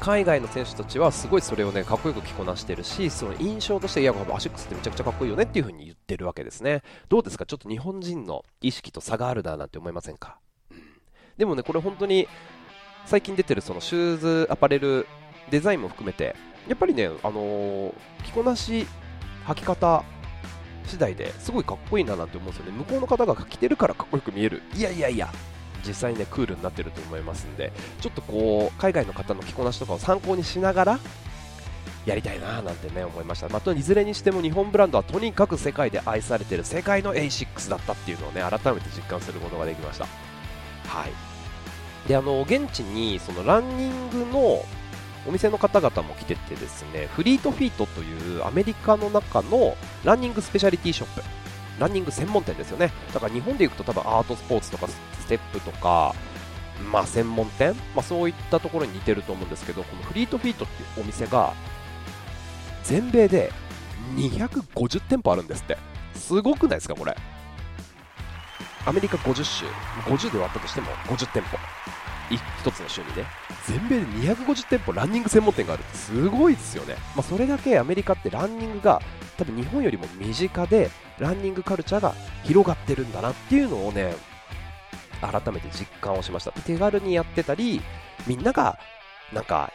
[0.00, 6.82] 海外の選手たちはすごいそれをねかっこよく着こなしてるしその印象としていやアシックスってめちゃくちゃかっこいいよねっていう風に言ってるわけですね。
[7.08, 7.46] どうですか？
[7.46, 10.38] ちょっと日本人の意識と差があるななんて思いませんか、
[10.70, 10.78] うん、
[11.38, 12.28] でもねこれ本当に
[13.06, 15.06] 最近出てるそのシューズアパレル
[15.50, 16.36] デザインも含めて
[16.68, 17.92] やっぱりねあのー、
[18.24, 18.86] 着こなし
[19.46, 20.04] 履き方
[20.86, 22.78] 次第ですごいかっこいいななんて思うんですよね。
[22.78, 24.62] 向こうの方が着てるからかっこよく見える。
[24.74, 25.32] いやいやいや
[25.86, 30.98] 実際にねクールになってると思いますんでちょっとこう海外の方の着こなしとかを参考にしながら
[32.06, 40.04] やりたいななんてね思いました、まあ、いずれにしても日本ブランドはとにかく世界で愛されている世界の A6 だったっていうのをね改めて実感することができました。
[40.04, 42.08] はい。
[42.08, 44.64] であの現地にそのランニングの
[45.26, 51.22] お店の方々も来ててですねフリートフィートというアメリカの中のランニングスペシャリティショップ
[51.80, 52.92] ランニング専門店ですよね。
[53.12, 54.86] だから日本で行くと多分アートスポーツとか
[55.24, 56.14] ステップとか
[56.90, 61.52] まあ専門店、まあ、そういったところに似てると思うんですけどこのフリートフィートっていうお店が
[62.82, 63.50] 全米で
[64.16, 65.78] 250店舗あるんですって。
[66.14, 67.16] すごくないですかこれ？
[68.86, 69.64] アメリカ50州。
[70.06, 71.56] 50で割ったとしても50店舗。
[72.30, 73.24] 1つの州にね。
[73.66, 79.00] 全米で250店舗ランニング専門店があるってすごいですよね、まあ、それだけアメリカってランニングが
[79.38, 84.14] 多分日本よりも身近でランニングカルチャーが広がってるんだなっていうのをね
[85.30, 86.52] 改めて実感をしました。
[86.52, 87.80] 手軽にやってたり
[88.26, 88.78] みんなが
[89.32, 89.72] なんか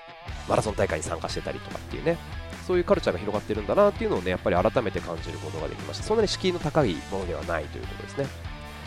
[0.48, 2.18] マラソン大会に参加してたりとかっていうね
[2.66, 6.04] そういうカルチャーが広がってるんだなっていうのをねやっぱり改めて感じることができました。
[6.04, 8.28] そんなに敷居の高いものではないということですね。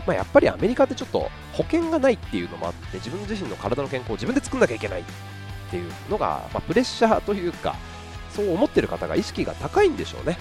[0.07, 5.05] まあ、やっぱりアメリカってちょっと保険がないっていうのもあって自分自身の体の健康を自分で作んなきゃいけないっ
[5.70, 7.77] ていうのが、まあ、プレッシャーというか
[8.31, 10.38] そう思ってる方が意識が高いんでしょうね。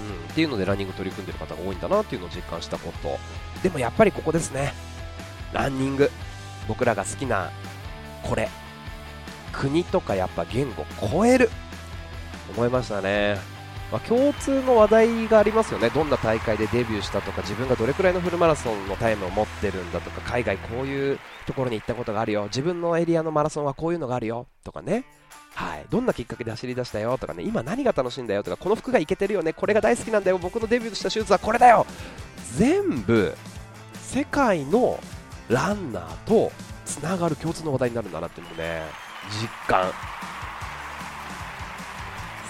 [0.00, 3.18] うん、っていうのでランニング取り組んでる方が多いんだなっていうのを実感したこと。
[3.62, 4.72] でもやっぱりここですね。
[5.52, 6.10] ランニング。
[6.68, 7.50] 僕らが好きな
[8.22, 8.48] これ。
[9.52, 11.50] 国とかやっぱ言語超える。
[12.50, 13.38] 思いましたね、
[13.92, 15.90] まあ、共通の話題がありますよね。
[15.90, 22.44] どんな大会でデビューしたとか自分がどれくらいのフルマラソンのタイムを持ってるんだとか海外こういうところに行ったことがあるよ。
[22.44, 24.46] 自分のエリアのマラソンはこういうのがあるよ。
[24.64, 25.04] とかね。
[25.54, 27.18] はい、どんなきっかけで走り出したよ。
[27.18, 27.42] とかね。
[27.42, 28.42] 今何が楽しいんだよ。
[28.42, 29.52] とかこの服がいけてるよね。
[29.52, 30.38] これが大好きなんだよ。
[30.38, 31.86] 僕のデビューしたシューズはこれだよ。
[32.56, 33.34] 全部
[33.94, 34.98] 世界の
[35.50, 36.52] ランナーと
[36.86, 38.82] つながる共通の話題になるんだなっていうのもね
[39.40, 39.92] 実感。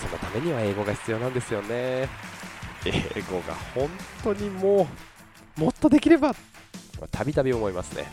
[0.01, 2.09] そのためには英語が必要なんですよね。
[2.85, 3.91] 英語が本
[4.23, 4.87] 当にも
[5.59, 6.35] うもっとできれば
[7.11, 8.07] たびたび思いますね。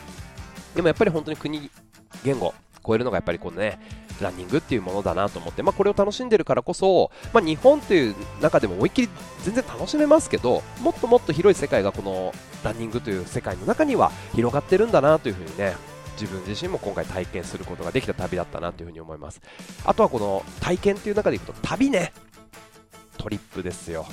[0.76, 1.70] でもやっぱり本当に国
[2.24, 2.54] 言語
[2.86, 3.80] 超えるのがやっぱりこうね
[4.24, 9.10] ランニングっていうものだなと思って、まあ、これを楽しんでるからこそ、まあ、日本という中でも思いっきり
[9.44, 15.76] 全然楽しめますけどもっともっと広い世界がこのランニングという世界の中には広がってるんだなというふうにね
[16.20, 19.40] 自分自身も今回体験することができた旅だったなというふに思います。
[19.86, 22.12] あとはこの体験という中でいくと旅ね。
[23.18, 24.06] トリップですよ。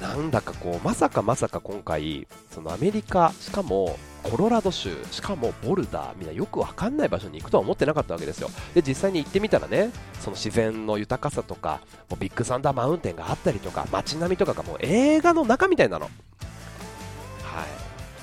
[0.00, 8.50] なんだかこうまさかまさか今回そのアメリカしかもコロラド州しかもボルダーみんなよくわかんない場所に行くとは思ってなかったわけですよ。
[8.74, 16.06] で実際に行ってみたらねその自然の豊かさとかもうビッグサンダーマウンテンがあったりとか街並みとかがもう映画の中みたいなの。
[16.06, 16.12] はい。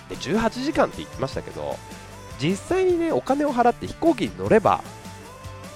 [0.09, 1.77] で18時間って言ってましたけど
[2.39, 4.83] 実際にねお金を払って飛行機に乗れば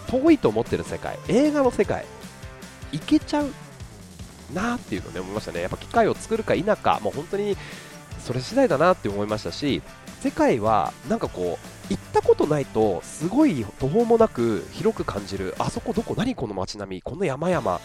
[0.07, 2.05] 遠いと思ってる世界映画の世界
[2.91, 3.49] 行けちゃう
[4.53, 5.61] なっていうのね思いましたね。
[5.61, 7.55] やっぱ機会を作るか否かもう本当に
[8.25, 9.81] それ次第だなって思いましたし
[10.19, 17.79] 世界はなんかこう行ったことないとすごい途方もなく広く感じるあそこどこ何この街並みこの山々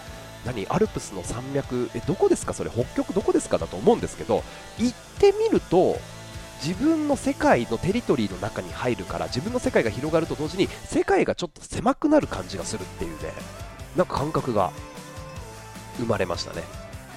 [0.46, 2.54] 何アルプスの山脈えどこですか？
[2.54, 3.58] それ北極どこですか？
[3.58, 4.42] だと思うんですけど
[4.78, 5.98] 行ってみると
[6.64, 13.32] 自分の世界のテリトリーの中に入るから自分の世界が広がると同時に世界がちょっと狭くなる感じがするっていうね
[13.96, 14.72] なんか感覚が
[15.98, 16.62] 生まれましたね、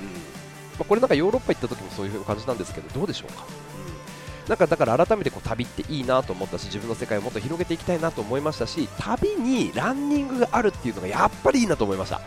[0.01, 0.32] うん。
[0.73, 3.45] まあ、これなんかヨーロッパ行った時もそういう感じなんですけどどうでしょうか、
[4.43, 12.21] うん、なんかだから改めてこう旅っていいなと思ったし自分の世界をもっと広げていきたいなと思いましたし旅にランニングがあるっていうのがやっぱりいいなと思いました。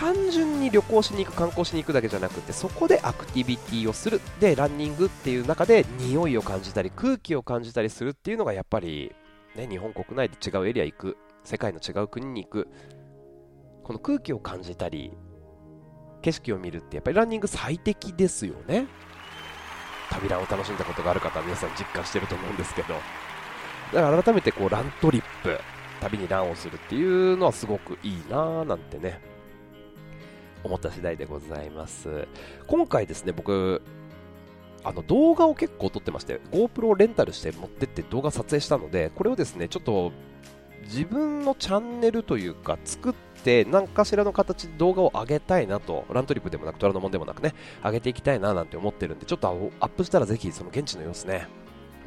[0.00, 4.22] 単純に旅行しに行く観光しに行くだけじゃなくてそこでアクティビティをする。
[4.40, 9.14] でランニングっていう中で匂いを感じたり空気を感じたりするっていうのがやっぱり、
[9.56, 12.68] ね、日本国内で違うエリア行く世界の違う国に行く
[13.82, 15.12] この空気を感じたり
[16.20, 18.86] 景色を見るってやっぱりランニング最適ですよね。
[20.10, 22.94] 旅ランを楽しんだことがある方は皆さん実感してると思うんですけど。
[23.92, 25.58] だから改めてこうラントリップ
[26.00, 29.20] 旅にランをするっていうのはすごくいいなぁなんてね。
[30.62, 32.28] 思った次第でございます。
[32.66, 33.82] 今回ですね、僕、
[34.84, 40.12] あの動画を結構撮ってまして、GoPro をレンタルして持ってって動画撮影したので、これをですね、ちょっと
[40.82, 43.29] 自分のチャンネルというか、作って、
[43.70, 51.48] 何かしらの形で動画を上げたいなと、ラントリップでもなく、虎ノ門でもなくね、上げていきたいななんて思ってるんで、ちょっとアップしたらぜひその現地の様子ね、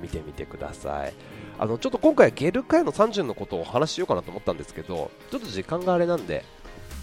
[0.02, 1.14] 見てみてください。
[1.60, 6.44] あのちょっと今回、ゲルカイの30のことをお話ししようかなと思ったんですけど、ちょっと時間があれなんで、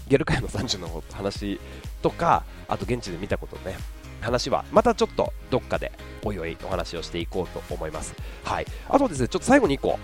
[0.07, 1.59] ゲル界の30の話
[2.01, 3.77] とか、あと現地で見たことね、
[4.21, 5.91] 話はまたちょっとどっかで
[6.23, 8.13] おいおいお話をしていこうと思います。
[8.43, 8.67] はい。
[8.87, 9.99] あとですね、ちょっと最後に1個。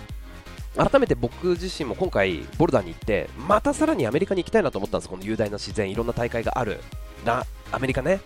[0.78, 6.80] 改めて僕自身も今回ボルダーに行ってまたさらにアメリカに行きたいなと思ったんですこの雄大な自然いろんな大会がある
[7.26, 8.22] なアメリカね。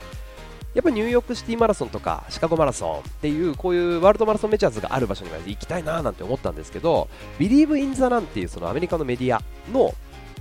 [0.73, 7.09] やっぱニューヨークシティマラソンとかシカゴマラソンっていうこういうワールドマラソンメジャーズがある場所に行きたいななんて思ったんですけど
[7.39, 9.93] Believe in the Run っていうそのアメリカのメディアの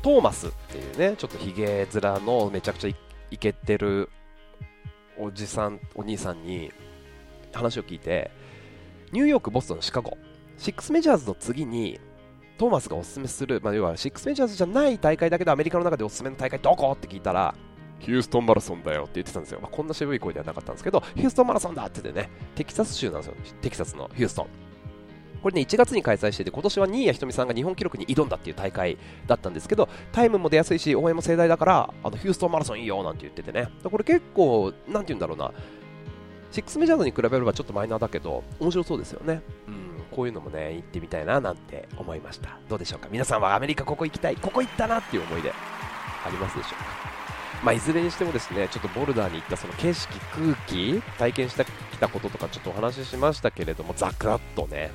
[0.02, 2.90] トーマスっていうね、ちょっとひげ面のめちゃくちゃ
[3.30, 4.08] イケてる
[5.18, 6.72] おじさん、お兄さんに
[7.52, 8.30] 話を聞いて、
[9.12, 10.16] ニューヨーク、ボストン、シカゴ、
[10.60, 11.98] シックスメジャーズの次に、
[12.58, 16.92] トーマスがおすすめする、まあ、要はシックスメジャーズじゃない大会だけど、アメリカの中でおすすめの大会どこ？
[16.92, 17.54] って聞いたら、
[17.98, 19.60] ヒューストンマラソンだよって言ってたんですよ。
[19.62, 23.34] まあ、こんな渋い声ではなかったんですけど、ヒューストンマラソンだって言ってね、テキサス州なんですよ。
[23.62, 24.46] テキサスのヒューストン。
[25.42, 35.50] これね1月に開催してて今年は新谷仁美さんが日本記録に挑んだっていう大会だったんですけどタイムも出やすいし応援も盛大だからあのヒューストンマラソンいいよなんて言っててねこれ結構なんて言うんだろうな
[36.50, 42.58] シックスメジャーズに比べればちょっとマイナーだけど面白そうですよねうんこういうのもね行ってみたいななんて思いました。
[42.68, 43.08] どうでしょうか？
[43.10, 44.36] 皆さんはアメリカここ行きたい？
[44.36, 45.54] ここ行ったなっていう思い出あ
[46.30, 47.10] りますでしょうか？
[47.62, 54.90] まあ、いずれにしてもですねちょっとボルダーに行ったその景色、空気体験してきたこととかちょっとお話ししましたけれどもざくっとね。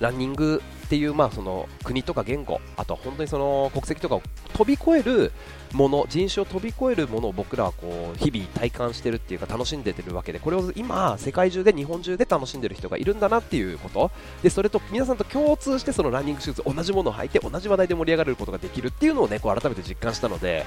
[0.00, 4.22] ランニングっていう、まあ、その国とか言語、あとは本当にその国籍とかを
[4.54, 5.30] 飛び越える
[5.72, 14.10] もの、人種を飛び越えるものを僕らはこう日々体感してるっていうか楽しんでてるわけで、これを今、世界中で日本中で楽しんでる人がいるんだなっていうこと、
[14.42, 20.64] でそれと皆さんと共通してそのランニングシューズ、同じものを履いて同じ話題で盛り上がることができるっていうのをね、こう改めて実感したので、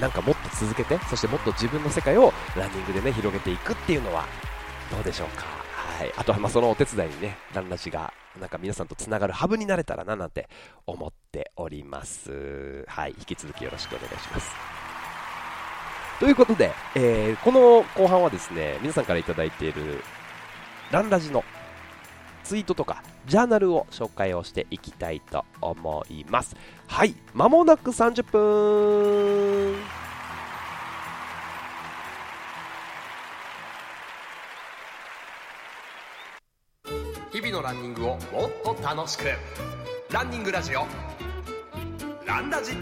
[0.00, 4.24] なんかもっと続けて、そしてもっと自分の世界をランニングでね広げていくっていうのは
[4.90, 5.51] どうでしょうか？
[6.02, 10.48] はい、あとはまそのお手伝いにね、ランラジがなんか皆さんとつながるハブになれたらななんて
[10.84, 12.84] 思っております。
[12.88, 14.50] はい、引き続きよろしくお願いします。
[16.18, 20.02] ということで、えー、この後半はですね、皆さんから頂いている
[20.90, 21.44] ランラジの
[22.42, 26.56] ツイートとかジャーナルを紹介をしていきたいと思います。
[26.88, 30.01] はい、まもなく30分
[37.52, 38.18] のランニングをもっ
[38.64, 39.26] と楽しく。
[40.10, 40.86] ランニングラジオ。
[42.26, 42.72] ランラジ。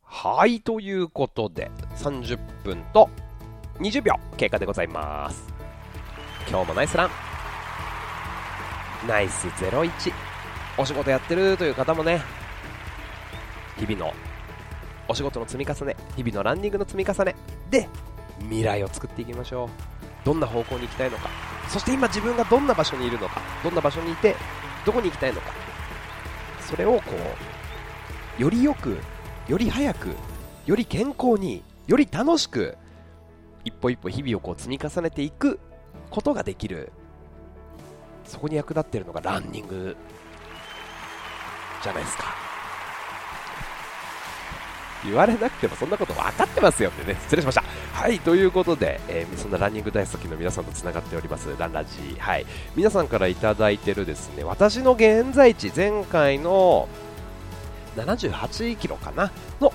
[0.00, 3.10] はいということで30分と
[3.74, 5.52] 20秒経過でございます。
[6.48, 7.10] 今日もナイスラン。
[9.06, 9.90] ナイス01
[10.78, 12.22] お仕事やってるという方もね
[13.76, 14.14] 日々の
[15.08, 17.36] お仕事の積み重ね日々のランニングの積み重ね
[17.68, 17.86] で
[18.38, 19.93] 未来を作っていきましょう。
[20.24, 21.28] どんな方向に行きたいのか。
[21.68, 23.40] そして今自分がどんな場所にいるのか。
[23.62, 24.34] どんな場所にいて
[24.84, 25.52] どこに行きたいのか。
[26.60, 27.02] それをこ
[28.38, 28.98] うよりよく
[29.48, 30.08] より早く
[30.66, 32.76] より健康により楽しく
[33.64, 35.60] 一歩一歩日々をこう積み重ねていく
[36.10, 36.92] ことができる。
[38.24, 39.96] そこに役立っているのがランニング
[41.82, 42.43] じゃないですか。
[45.04, 47.18] 言われなくてもそんなこと分かってますよってね。
[47.22, 47.64] 失礼しました。
[47.92, 51.48] はいということで、えー、そんなランニング大好きの皆さんとつながっております。
[51.58, 52.46] ランラジはい。
[52.74, 56.88] 皆さんからいただいてるですね私の現在地前回の
[57.96, 59.72] 78キロかなの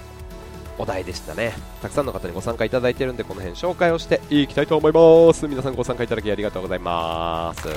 [0.77, 1.53] お題でしたね。
[1.81, 5.47] たくさんの方にご参加いただいてるんでこの辺紹介をしていきたいと思います。
[5.47, 7.67] 皆さんご参加いただきありがとうございます。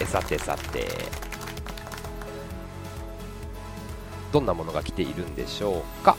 [0.00, 1.29] えさてさて。
[4.32, 6.16] どんなものが来ているんでしょうか？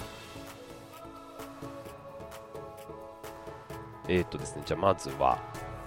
[4.07, 5.37] えっ、とですねじゃあまずは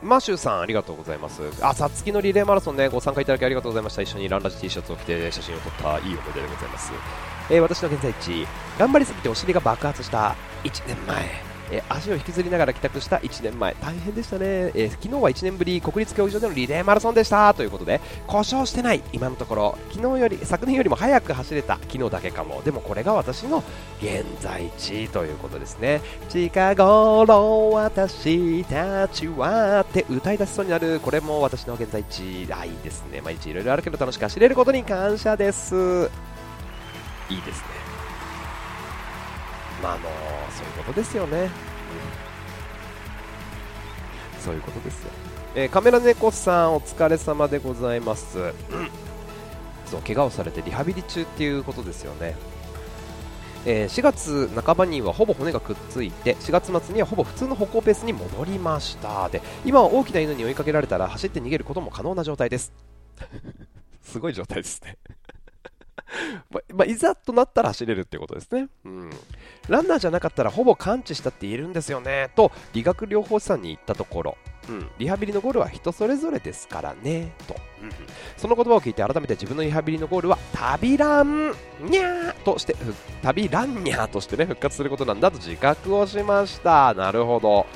[0.03, 1.43] マシューさんありがとうございます。
[1.63, 4.03] あさつきのリレーマラソンねご参加いただきありがとうございました。
[4.03, 6.93] 一緒にランラジ T シャツを着て写真を撮ったいい思い出でございます。
[7.51, 8.47] えー、私の現在地
[8.79, 11.44] 頑張りすぎてお尻が爆発した1年前。
[11.71, 13.75] えー、足を引きずりながら帰宅した1年前。
[13.81, 17.53] 大変でしたね、えー、昨日は1年ぶり国立競技場でのリレーマラソンでした。
[17.55, 19.79] ということで故障してない今のところ。
[19.91, 22.63] 昨日より昨年よりも早く走れた昨日だけかも。
[22.63, 23.63] でもこれが私の
[24.01, 31.01] 現在地ということですね近頃私たちはって歌い出しそうになる。
[31.01, 33.21] これも私の現在地あいいですね。
[33.21, 36.11] 毎日いろいろあるけど楽しく走れることに感謝です。
[37.31, 37.84] いいですね。
[39.85, 40.03] まああの
[40.51, 41.51] そういうことですよね、
[44.37, 45.11] うん、そういうことですよ、
[45.55, 48.55] えー、カメラ猫さんお疲れ様でございます、うん、
[49.85, 52.35] そう怪我をされてリハビリ中っていうことですよね。
[53.67, 59.31] えー、4月半ばにはほぼ骨がくっついて4月末にはほぼ普通の歩行ペースに戻りました。
[59.31, 62.75] で今は大きな犬に追いかけられたら走って逃げることも可能な状態です。
[64.05, 64.99] すごい状態ですね。
[66.51, 69.11] ままあ、いざとなったら走れるってことですね、うん。
[69.69, 72.31] ランナーじゃなかったらほぼ完治したって言えるんですよね。
[72.37, 74.37] と理学療法士さんに言ったところ、
[74.69, 77.33] うん、リハビリのゴールは人それぞれですからね。
[77.47, 77.91] と、うん、
[78.37, 82.77] その言葉を聞いて改めて自分のリハビリのゴールは旅ランニャーとして
[83.23, 86.95] 旅ランニャーとしてね復活することなんだと自覚をしました。
[86.95, 87.67] なるほど。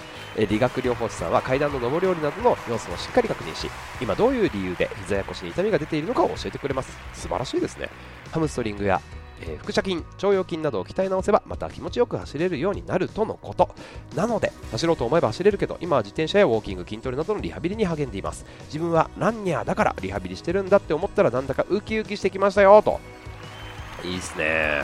[0.47, 3.71] 理学療法士さんは階段の上り下りなどの要素をしっかり確認し
[4.01, 6.97] 今どういう理由で膝や腰に痛みが出ているのかを教えてくれます。
[7.13, 7.89] 素晴らしいですね。
[8.31, 9.01] ハムストリングや
[9.41, 13.69] えー、腹斜筋、腸腰筋などを鍛え直せばまた気持ちよく走れるようになるとのこと。
[14.17, 18.45] なので走ろうと思えば走れるけど今は自転車やウォーキング筋トレなどのリハビリに励んでいます。
[18.67, 23.01] 自分はランニャーだからリハビリしてるんだって思ったらなんだかウキウキしてきましたよと。
[24.05, 24.83] いいっすね。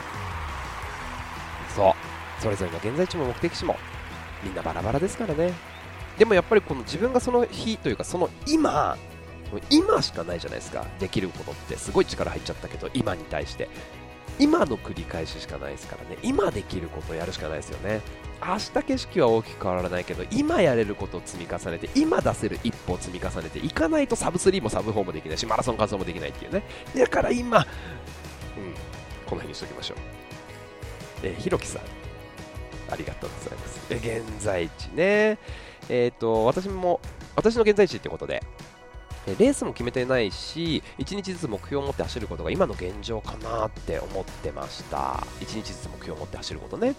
[1.75, 1.93] そう。
[2.41, 3.77] それぞれの現在地も目的地も
[4.45, 5.53] みんなバラバラですからね。
[6.19, 8.97] でもやっぱりこの自分がその日というかその今
[9.71, 10.87] 今しかないじゃないですか。
[10.99, 13.69] できることってすごい力入っちゃったけど今に対して。
[14.39, 16.19] 今の繰り返ししかないですからね。
[16.23, 18.01] 今できることをやるしかないですよね。
[18.45, 26.65] 明日景色は大きく変わらないけど今やれることを積み重ねて今出せる一歩を積み重ねていかないとサブ3もサブ4もできないしマラソン完走もできないっていうね。
[26.97, 29.99] だから今、うん、この辺にしときましょう。
[31.23, 32.04] えひろきさん。
[32.95, 33.81] ありがとうございます。
[33.91, 35.39] 現在地ね。
[35.89, 37.01] えっ、ー、と、私も、
[37.37, 38.43] 私の現在地ってことで、
[39.27, 45.25] レースも決めてないし、1日ずつ目標を持って走ることが今の現状かなって思ってました。
[45.41, 46.95] 1日ずつ目標を持って走ることね。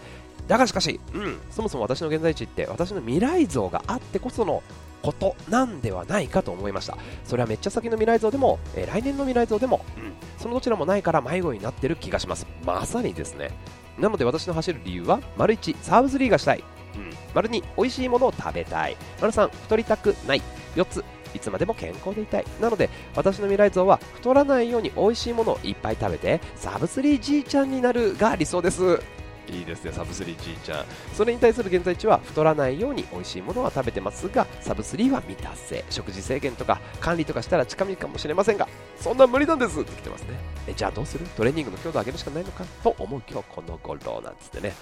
[0.48, 4.62] だがしかし、うん、そもそも私の現在地って私の未来像があってこその
[5.02, 13.52] ことなんではないかと思いましたそれはめっちゃ先の未来像でも、えー、来年の未来像でも、うん、そのどちらもないから迷子になってる気がしますまさにですね
[13.98, 16.64] なので私の走る理由は、丸1、サーブスリーがしたい。
[16.96, 18.98] うん、丸2、美味しいものを食べたい。
[19.20, 20.42] 丸3、太りたくない。
[20.76, 22.46] 4つ、いつまでも健康でいたい。
[22.62, 29.00] なので、私の未来像は、太らないように美味しいものをいっぱい食べて、サブスリーじいちゃんになるが理想です。
[29.48, 30.86] いいですね、サブスリーじいちゃん。
[31.14, 35.84] それに対する現在地は、太らないように美味しいものは食べてますが、サブスリーは満たせ。
[35.90, 38.68] 食事制限とか管理とかしたら近道かもしれませんが、
[39.00, 40.38] そんな無理なんですって来てますね。
[40.68, 41.26] えじゃあどうする？
[41.38, 44.74] トレーニングの強度を上げるしかないのかと思う今日この頃なんつってね。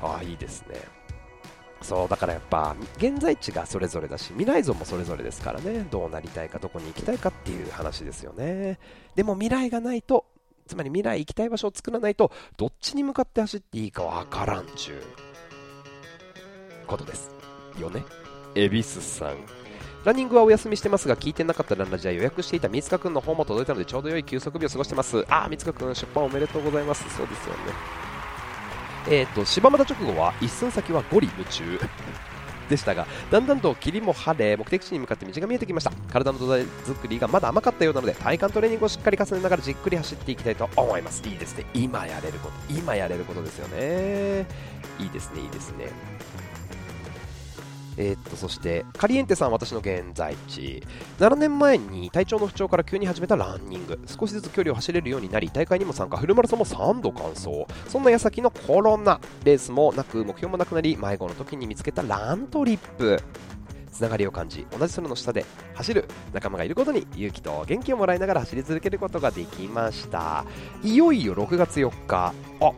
[0.00, 0.76] ああ、いいですね。
[1.82, 8.78] そうだからやっぱ現在地がそれぞれだし未来像もそれぞれですからねどうなりたいかどこに行きたいかっていう話ですよね
[9.16, 10.24] でも未来がないと
[10.66, 15.02] つまり未来行きたい場所を作らないとどっちに向かって走っていいかわからんちゅう
[16.86, 17.30] ことです。
[17.78, 18.04] よね？
[18.54, 19.36] 恵比寿さん。
[20.04, 25.24] ランニングはお休みしてますが聞いてなかったランラジは予約していた三塚くんの方も届いたのでちょうど良い休息日を過ごしてます。
[25.28, 27.02] ああ三塚くん出版おめでとうございます。
[27.16, 27.60] そうですよね。
[29.08, 31.78] えーと、柴又直後は一寸先はゴリ夢中
[32.72, 35.92] でしたがだんだんと霧も晴れ目的地に向かって道が見えてきました。
[36.10, 41.22] 体の土台作りがまだ甘かったようなので体幹トレーニングをしっかり重ねながらじっくり走っていきたいと思います。
[41.28, 41.66] いいですね。
[41.74, 44.46] 今やれること今やれることですよね。
[44.98, 45.86] いいですねいいですね。
[48.02, 50.82] えー、っとそしてカリエンテさん私の現在地。
[51.20, 54.00] 7年前に体調の不調から急に始めたランニング。
[54.06, 56.16] 少しずつ距離を走れるようになり大会にも参加。
[56.16, 57.64] フルマラソンも3度完走。
[57.88, 63.22] そんな矢先のコロナレースもなく目標もなくなり迷子の時に見つけたラントリップ。
[63.92, 65.44] つながりを感じ同じ空の下で
[65.74, 70.44] 走る仲間がいることに勇気と元気をもらいながら走り続けることができました。
[70.82, 72.32] いよいよ6月4日。
[72.60, 72.72] あ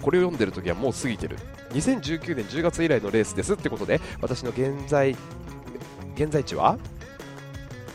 [0.00, 1.36] これを読んでる時はもう過ぎてる。
[1.72, 5.16] 2019年10月以来のレースですってことで私の現在
[6.14, 6.78] 現在地は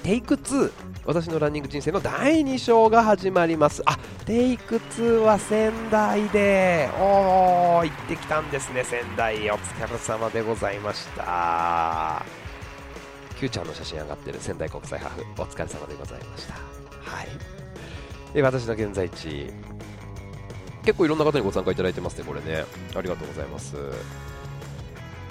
[0.03, 0.71] テイク2
[1.07, 3.81] 私のランニング人生の第2章が始まります。
[3.85, 8.83] あテイク2は仙台でおー行ってきたんですね。
[8.83, 12.25] 仙台お疲れ様でございました。
[13.39, 14.39] Q ちゃんの写真上がってる。
[14.41, 16.55] 仙台国際ハーフお疲れ様でございました。
[16.55, 16.59] は
[18.35, 18.41] い。
[18.41, 19.49] 私の現在地。
[20.87, 22.63] 結構いろんな方にご参加いただいてますね、これね。
[22.95, 23.75] ありがとうございます。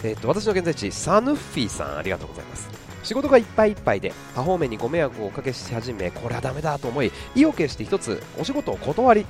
[0.04, 2.68] えっ、と、私の現在地、サヌッフィーさん、ありがとうございます。
[3.02, 9.24] 仕事がいっぱいいっぱいで、多方面にご迷惑をおかけし始め、これはダメだと思い、意を決して一つ、お仕事を断り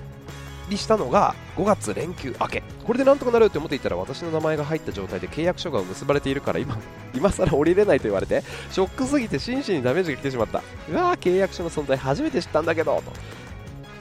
[0.68, 6.76] りしたのが5月連休明けこれでなんとかなるって思っていたら私の名前が入った状態で契約書が結ばれているから今
[7.14, 13.12] 今更降りれないと言われてショックすぎて心身にダメージが来てしまったうわー契約書の存在初めて知ったんだけどと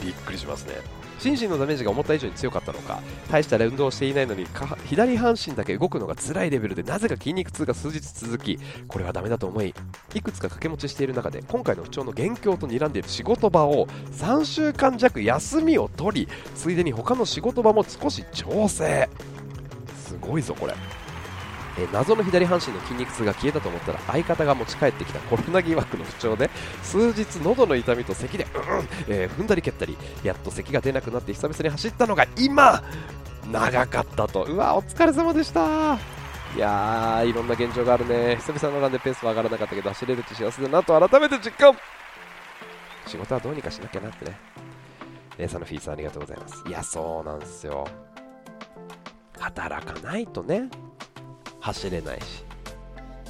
[0.03, 3.01] びっくりしますね心身のダメージが思った以上に強かったのか
[3.31, 4.45] 大した運動をしていないのに
[4.85, 9.73] 左半身だけ動くのが辛いレベルでなぜか筋肉痛が数日続きこれはダメだと思い
[10.13, 19.09] いくつか掛け持ちしている中で今回の不調の元凶と睨んでいる仕事場を3週間弱休みを取りついでに他の仕事場も少し調整。
[20.05, 20.75] すごいぞこれ。
[21.77, 26.49] え謎の左半身の筋肉痛が消えたと思ったら相方が持ち帰ってきたコロナ疑惑の不調で
[26.83, 32.83] 数日喉の痛みと咳で、うんえー、踏んだり蹴ったりやっと咳が出なくなって久々に走ったのが今
[33.51, 34.43] 長かったと。
[34.43, 35.97] うわお疲れ様でした。
[36.55, 38.37] いやーいろんな現状があるね。
[38.37, 41.75] 久々のランでペースは上がらなかったけど走れるって幸せだなと改めて実感。
[43.05, 44.37] 仕事はどうにかしなきゃなってね。
[45.37, 46.63] 姉さんのフィースありがとうございます。
[46.67, 47.85] いやそうなんですよ。
[49.39, 50.69] 働かないとね。
[51.65, 52.45] 走れないし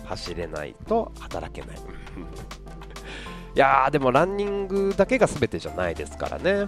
[0.04, 1.78] 走れないと働けない。
[3.56, 6.68] いやーでもランニングだけが全てじゃないですからね。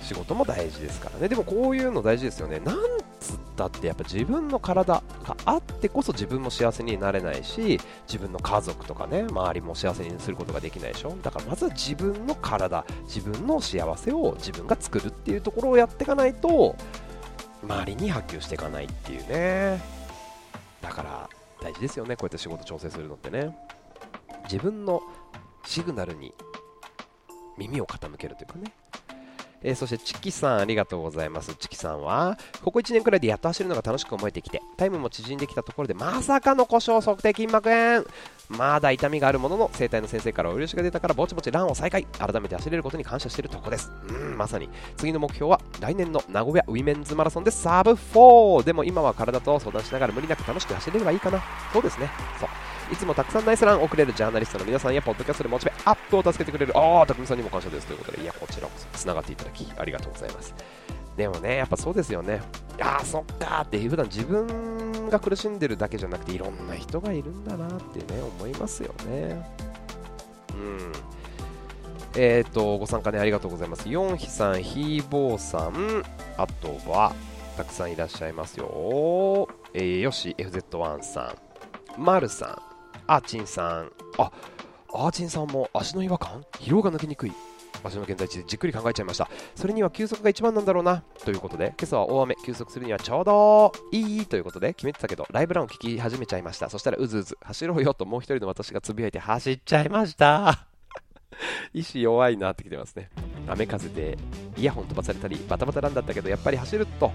[0.00, 1.28] 仕事も大事ですからね。
[1.28, 2.60] でもこういうの大事ですよね。
[2.60, 2.76] なん
[3.18, 11.16] つったってやっぱ自分の体があってこそ自分も幸せになれないし自分の家族とかね周りも幸せにすることができないでしょ。
[11.20, 16.76] だからまずは自分の体自分の幸せを自分が作るっていうところをやっていかないと
[17.64, 19.97] 周りに波及していかないっていうね。
[20.80, 21.28] だから
[21.60, 23.56] 大事ですよねこうやって仕事調整するのってね。
[24.44, 25.02] 自分の
[25.64, 26.32] シグナルに
[27.58, 28.72] 耳を傾けるというかね。
[29.62, 31.54] えー、そしてチキさんありがとうございます。
[31.56, 38.04] チキさんはここ1年くらいでやっと走るのが楽しく思えてきてタイムも縮んできたところでまさかの故障測定筋膜炎
[38.48, 42.06] まだ痛みがあるものの整体の先生からお許しが出たからぼちぼちランを再開。
[42.18, 43.92] 改めて走れることに感謝しているとこです。
[44.08, 44.68] うんまさに。
[44.96, 51.42] 次の目標は来年の名古屋ウィメンズマラソンでサブ4でも今は体と相談しながら無理なく楽しく走れればいいかな。
[51.72, 52.08] そうですね。
[52.40, 52.48] そう。
[52.90, 56.76] いつもたくさんナイスランをくれるジャーナリストの皆さんやポッドキャストでモチベアップを助けてくれる。
[56.76, 57.86] ああ匠さんにも感謝です。
[57.86, 60.54] ということでいやこちらこそつながっていただきありがとうございます。
[61.16, 62.40] でもねやっぱそうですよね。
[62.80, 69.50] ああそっかって普段自分が苦しんでるだけじゃなくていろんな人がいるんだなってね思いますよね。
[70.54, 70.92] うん。
[72.16, 73.88] えっ、ー、とご参加ねありがとうございます。
[73.88, 76.02] ヨンヒさんヒーボーさん
[76.36, 77.12] あとは
[77.56, 81.34] たくさんいらっしゃいますよ、えー、よし FZ1 さ
[81.98, 82.67] んマルさん。
[83.08, 83.90] アーチンさん。
[84.18, 84.30] あ
[84.94, 86.44] アーチンさんも足の違和感？
[86.52, 87.32] 疲労が抜けにくい。
[87.82, 89.28] 場所の現在地でじっくり考えちゃいました。
[89.54, 91.02] それには休息が一番なんだろうな。
[91.24, 96.68] ということで今朝は大雨休息するにはちょうどいいということで決めてたけどライブランを聞き始めちゃいました。
[96.68, 100.66] そしたらうずうず走ろうよともう一人の私がつぶやいて走っちゃいました。
[101.72, 103.10] 意志弱いなってきてますね。
[103.46, 104.18] 雨風で
[104.56, 107.10] イヤホン飛ばされたりバタバタなんだったけどやっぱり走ると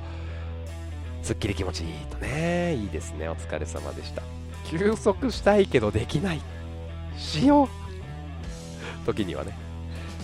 [1.22, 2.74] すっきり気持ちいいとね。
[2.76, 3.28] いいですね。
[3.30, 4.43] お疲れ様でした。
[4.78, 6.42] 休息したいけどできない。
[7.18, 7.68] しよう。
[9.06, 9.56] 時にはね。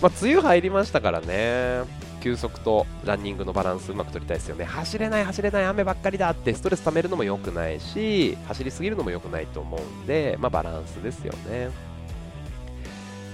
[0.02, 1.82] まあ梅雨入りましたからね。
[2.20, 4.64] 休息とランニングのバランスうまく取りたいですよね。
[4.64, 11.70] 走れない走れない雨ばっかりだってストレス溜めるのも良くないし走りすぎるのも良くないと思うんでまあバランスですよね。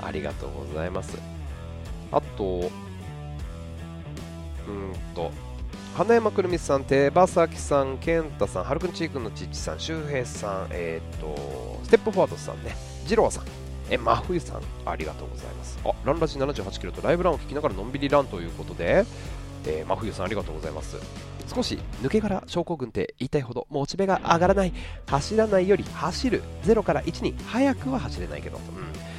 [0.02, 1.18] ありがとうございます。
[2.12, 2.70] あと
[4.68, 5.32] うんと
[5.96, 12.76] 花山くるみさん、手羽先さん、健太さん、はるくんちーくんのちっちさん、周平さん、えっ、ー、と、ステップフォワードさんね、
[13.08, 13.44] 二郎さん、
[13.88, 15.78] え、真冬さん、ありがとうございます。
[15.86, 19.06] あ、ランラジ78キロとライブランを聞きながらのんびりランということで、
[19.64, 20.98] えー、真冬さん、ありがとうございます。
[21.46, 24.72] 少し抜け殻症候群って言いたいほどモチベが上がらない
[25.06, 28.62] 走らないより走る0から1に早くは走れないけど、うん、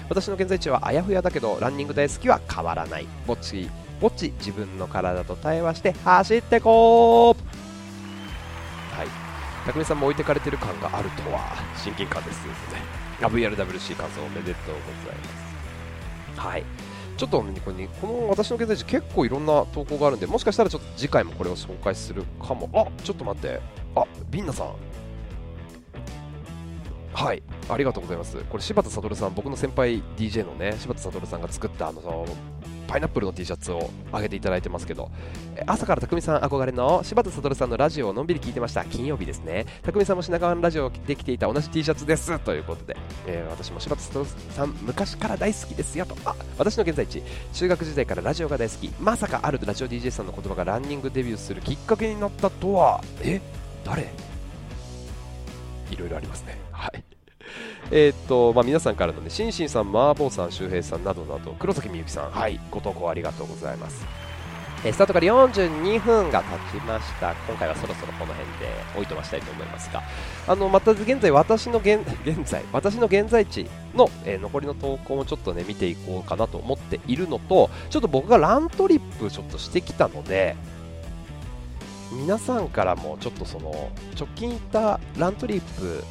[0.10, 3.70] 私の現在地はあやふやだけどランニング大好きは変わらないぼっち
[4.00, 7.34] ぼち自分の体と対話して走ってこう
[8.96, 9.08] はい。
[9.66, 12.54] 匠さんも置いてかれてる感があるとは親近感ですね。
[13.20, 15.24] VRWC 感想おめでとうございま
[16.36, 16.40] す。
[16.40, 16.64] はい。
[17.18, 17.46] ちょっとこ
[17.76, 22.70] れ、この私の現在地結構いろんな投稿があるんでもしかしたらちょっと次回もこれを紹介するかも。
[22.74, 23.60] あちょっと待って。
[23.96, 24.76] あビンナさん。
[27.14, 27.42] はい。
[27.68, 28.38] ありがとうございます。
[28.38, 32.26] これ柴田悟さん僕の先輩 DJ のね柴田悟さんが作ったあの
[32.88, 35.12] パイナップルの T シャツをあげていただいてますけど
[35.66, 38.86] 朝から匠さん憧れの柴田悟さんのラジオをのんびり聞いてました。
[38.86, 39.66] 金曜日ですね。
[39.84, 42.40] 匠さんも品川のラジオできていた同じ T シャツです。
[42.40, 46.16] ということで、えー、私も柴田悟さん昔から大好きですよと。
[46.26, 47.24] あ私の現在地。
[47.54, 48.90] 中学時代からラジオが大好き。
[49.00, 53.04] まさかあるラジオ DJ さんの言葉がランニングデビューするきっかけになったとは。
[53.22, 53.42] え？
[53.84, 54.04] 誰？
[55.92, 56.58] いろいろありますね。
[56.72, 57.07] はい。
[57.92, 64.06] えー、っと、まあ、皆さんからのね、シンシンさん、マーボーさん、周平さんなどなど、黒崎みゆきさん、はい、ご投稿ありがとうございます。
[64.84, 67.34] えー、スタートから42分が経ちました。
[67.48, 68.68] 今回はそろそろこの辺で
[68.98, 70.04] おいとましたいと思いますが、
[70.48, 80.56] あの、また現在、私の現、 現在、私の現在地の、えー、残りの投稿もちょっとね、見ていこうかなと思っているのと、ちょっと僕がラントリップちょっとしてきたので、
[82.12, 86.04] 皆さんからもちょっとその、直近行ったラントリップ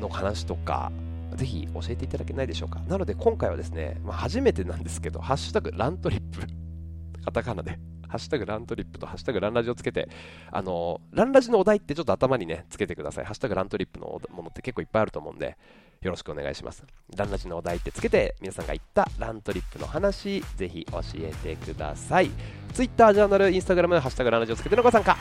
[0.00, 0.90] の話とか、
[1.38, 2.80] ぜひ教えていただけないでしょうか。
[2.88, 6.40] なので今回はですね、まあ、初めてなんですけど、ハッシュタグラントリップ、
[7.24, 7.78] カタカナで、
[8.08, 10.08] ハッシュタグラントリップとハッシュタグランラジをつけて、
[10.50, 13.24] あのランラジのお題ってちょっと頭にね、つけてください。
[13.24, 15.56] ハッシュタグラントリップのものって結構いっぱいあると思うんで、
[16.02, 16.84] よろしくお願いします。
[17.16, 22.30] ランラジのお題ってつけて、皆さんが言ったラントリップの話、ぜひ教えてください。
[22.72, 25.16] Twitter、ジャーナル、Instagram、ハッシュタグランラジをつけてのご参加、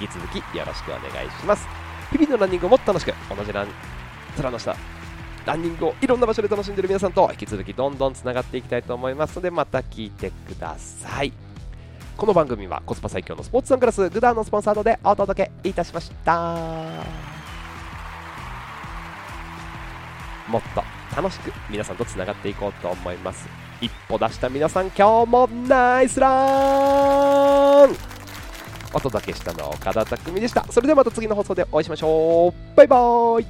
[0.00, 1.68] 引き続きよろしくお願いします。
[2.10, 3.68] 日々のランニングをもっと楽しく、同じラン、
[4.36, 4.74] 面の下、
[5.50, 11.32] ランニングをいろんな場所で楽しんでる皆さんと引き続きどんどんつながっていきたいと思いますのでまた聞いてください。
[12.16, 16.54] この番組はコスパ最強のスポーツサングラスグダーのスポンサードでお届けいたしました。
[20.46, 20.84] もっと
[21.16, 23.48] 楽しく皆さんとつながっていこうと思います。
[23.80, 27.90] 一歩出した皆さん今日もナイスラン！
[28.94, 30.64] お届けしたのは岡田匠でした。
[30.70, 32.76] それではまた次の放送でお会いしましょう。
[32.76, 33.46] バイバーイ。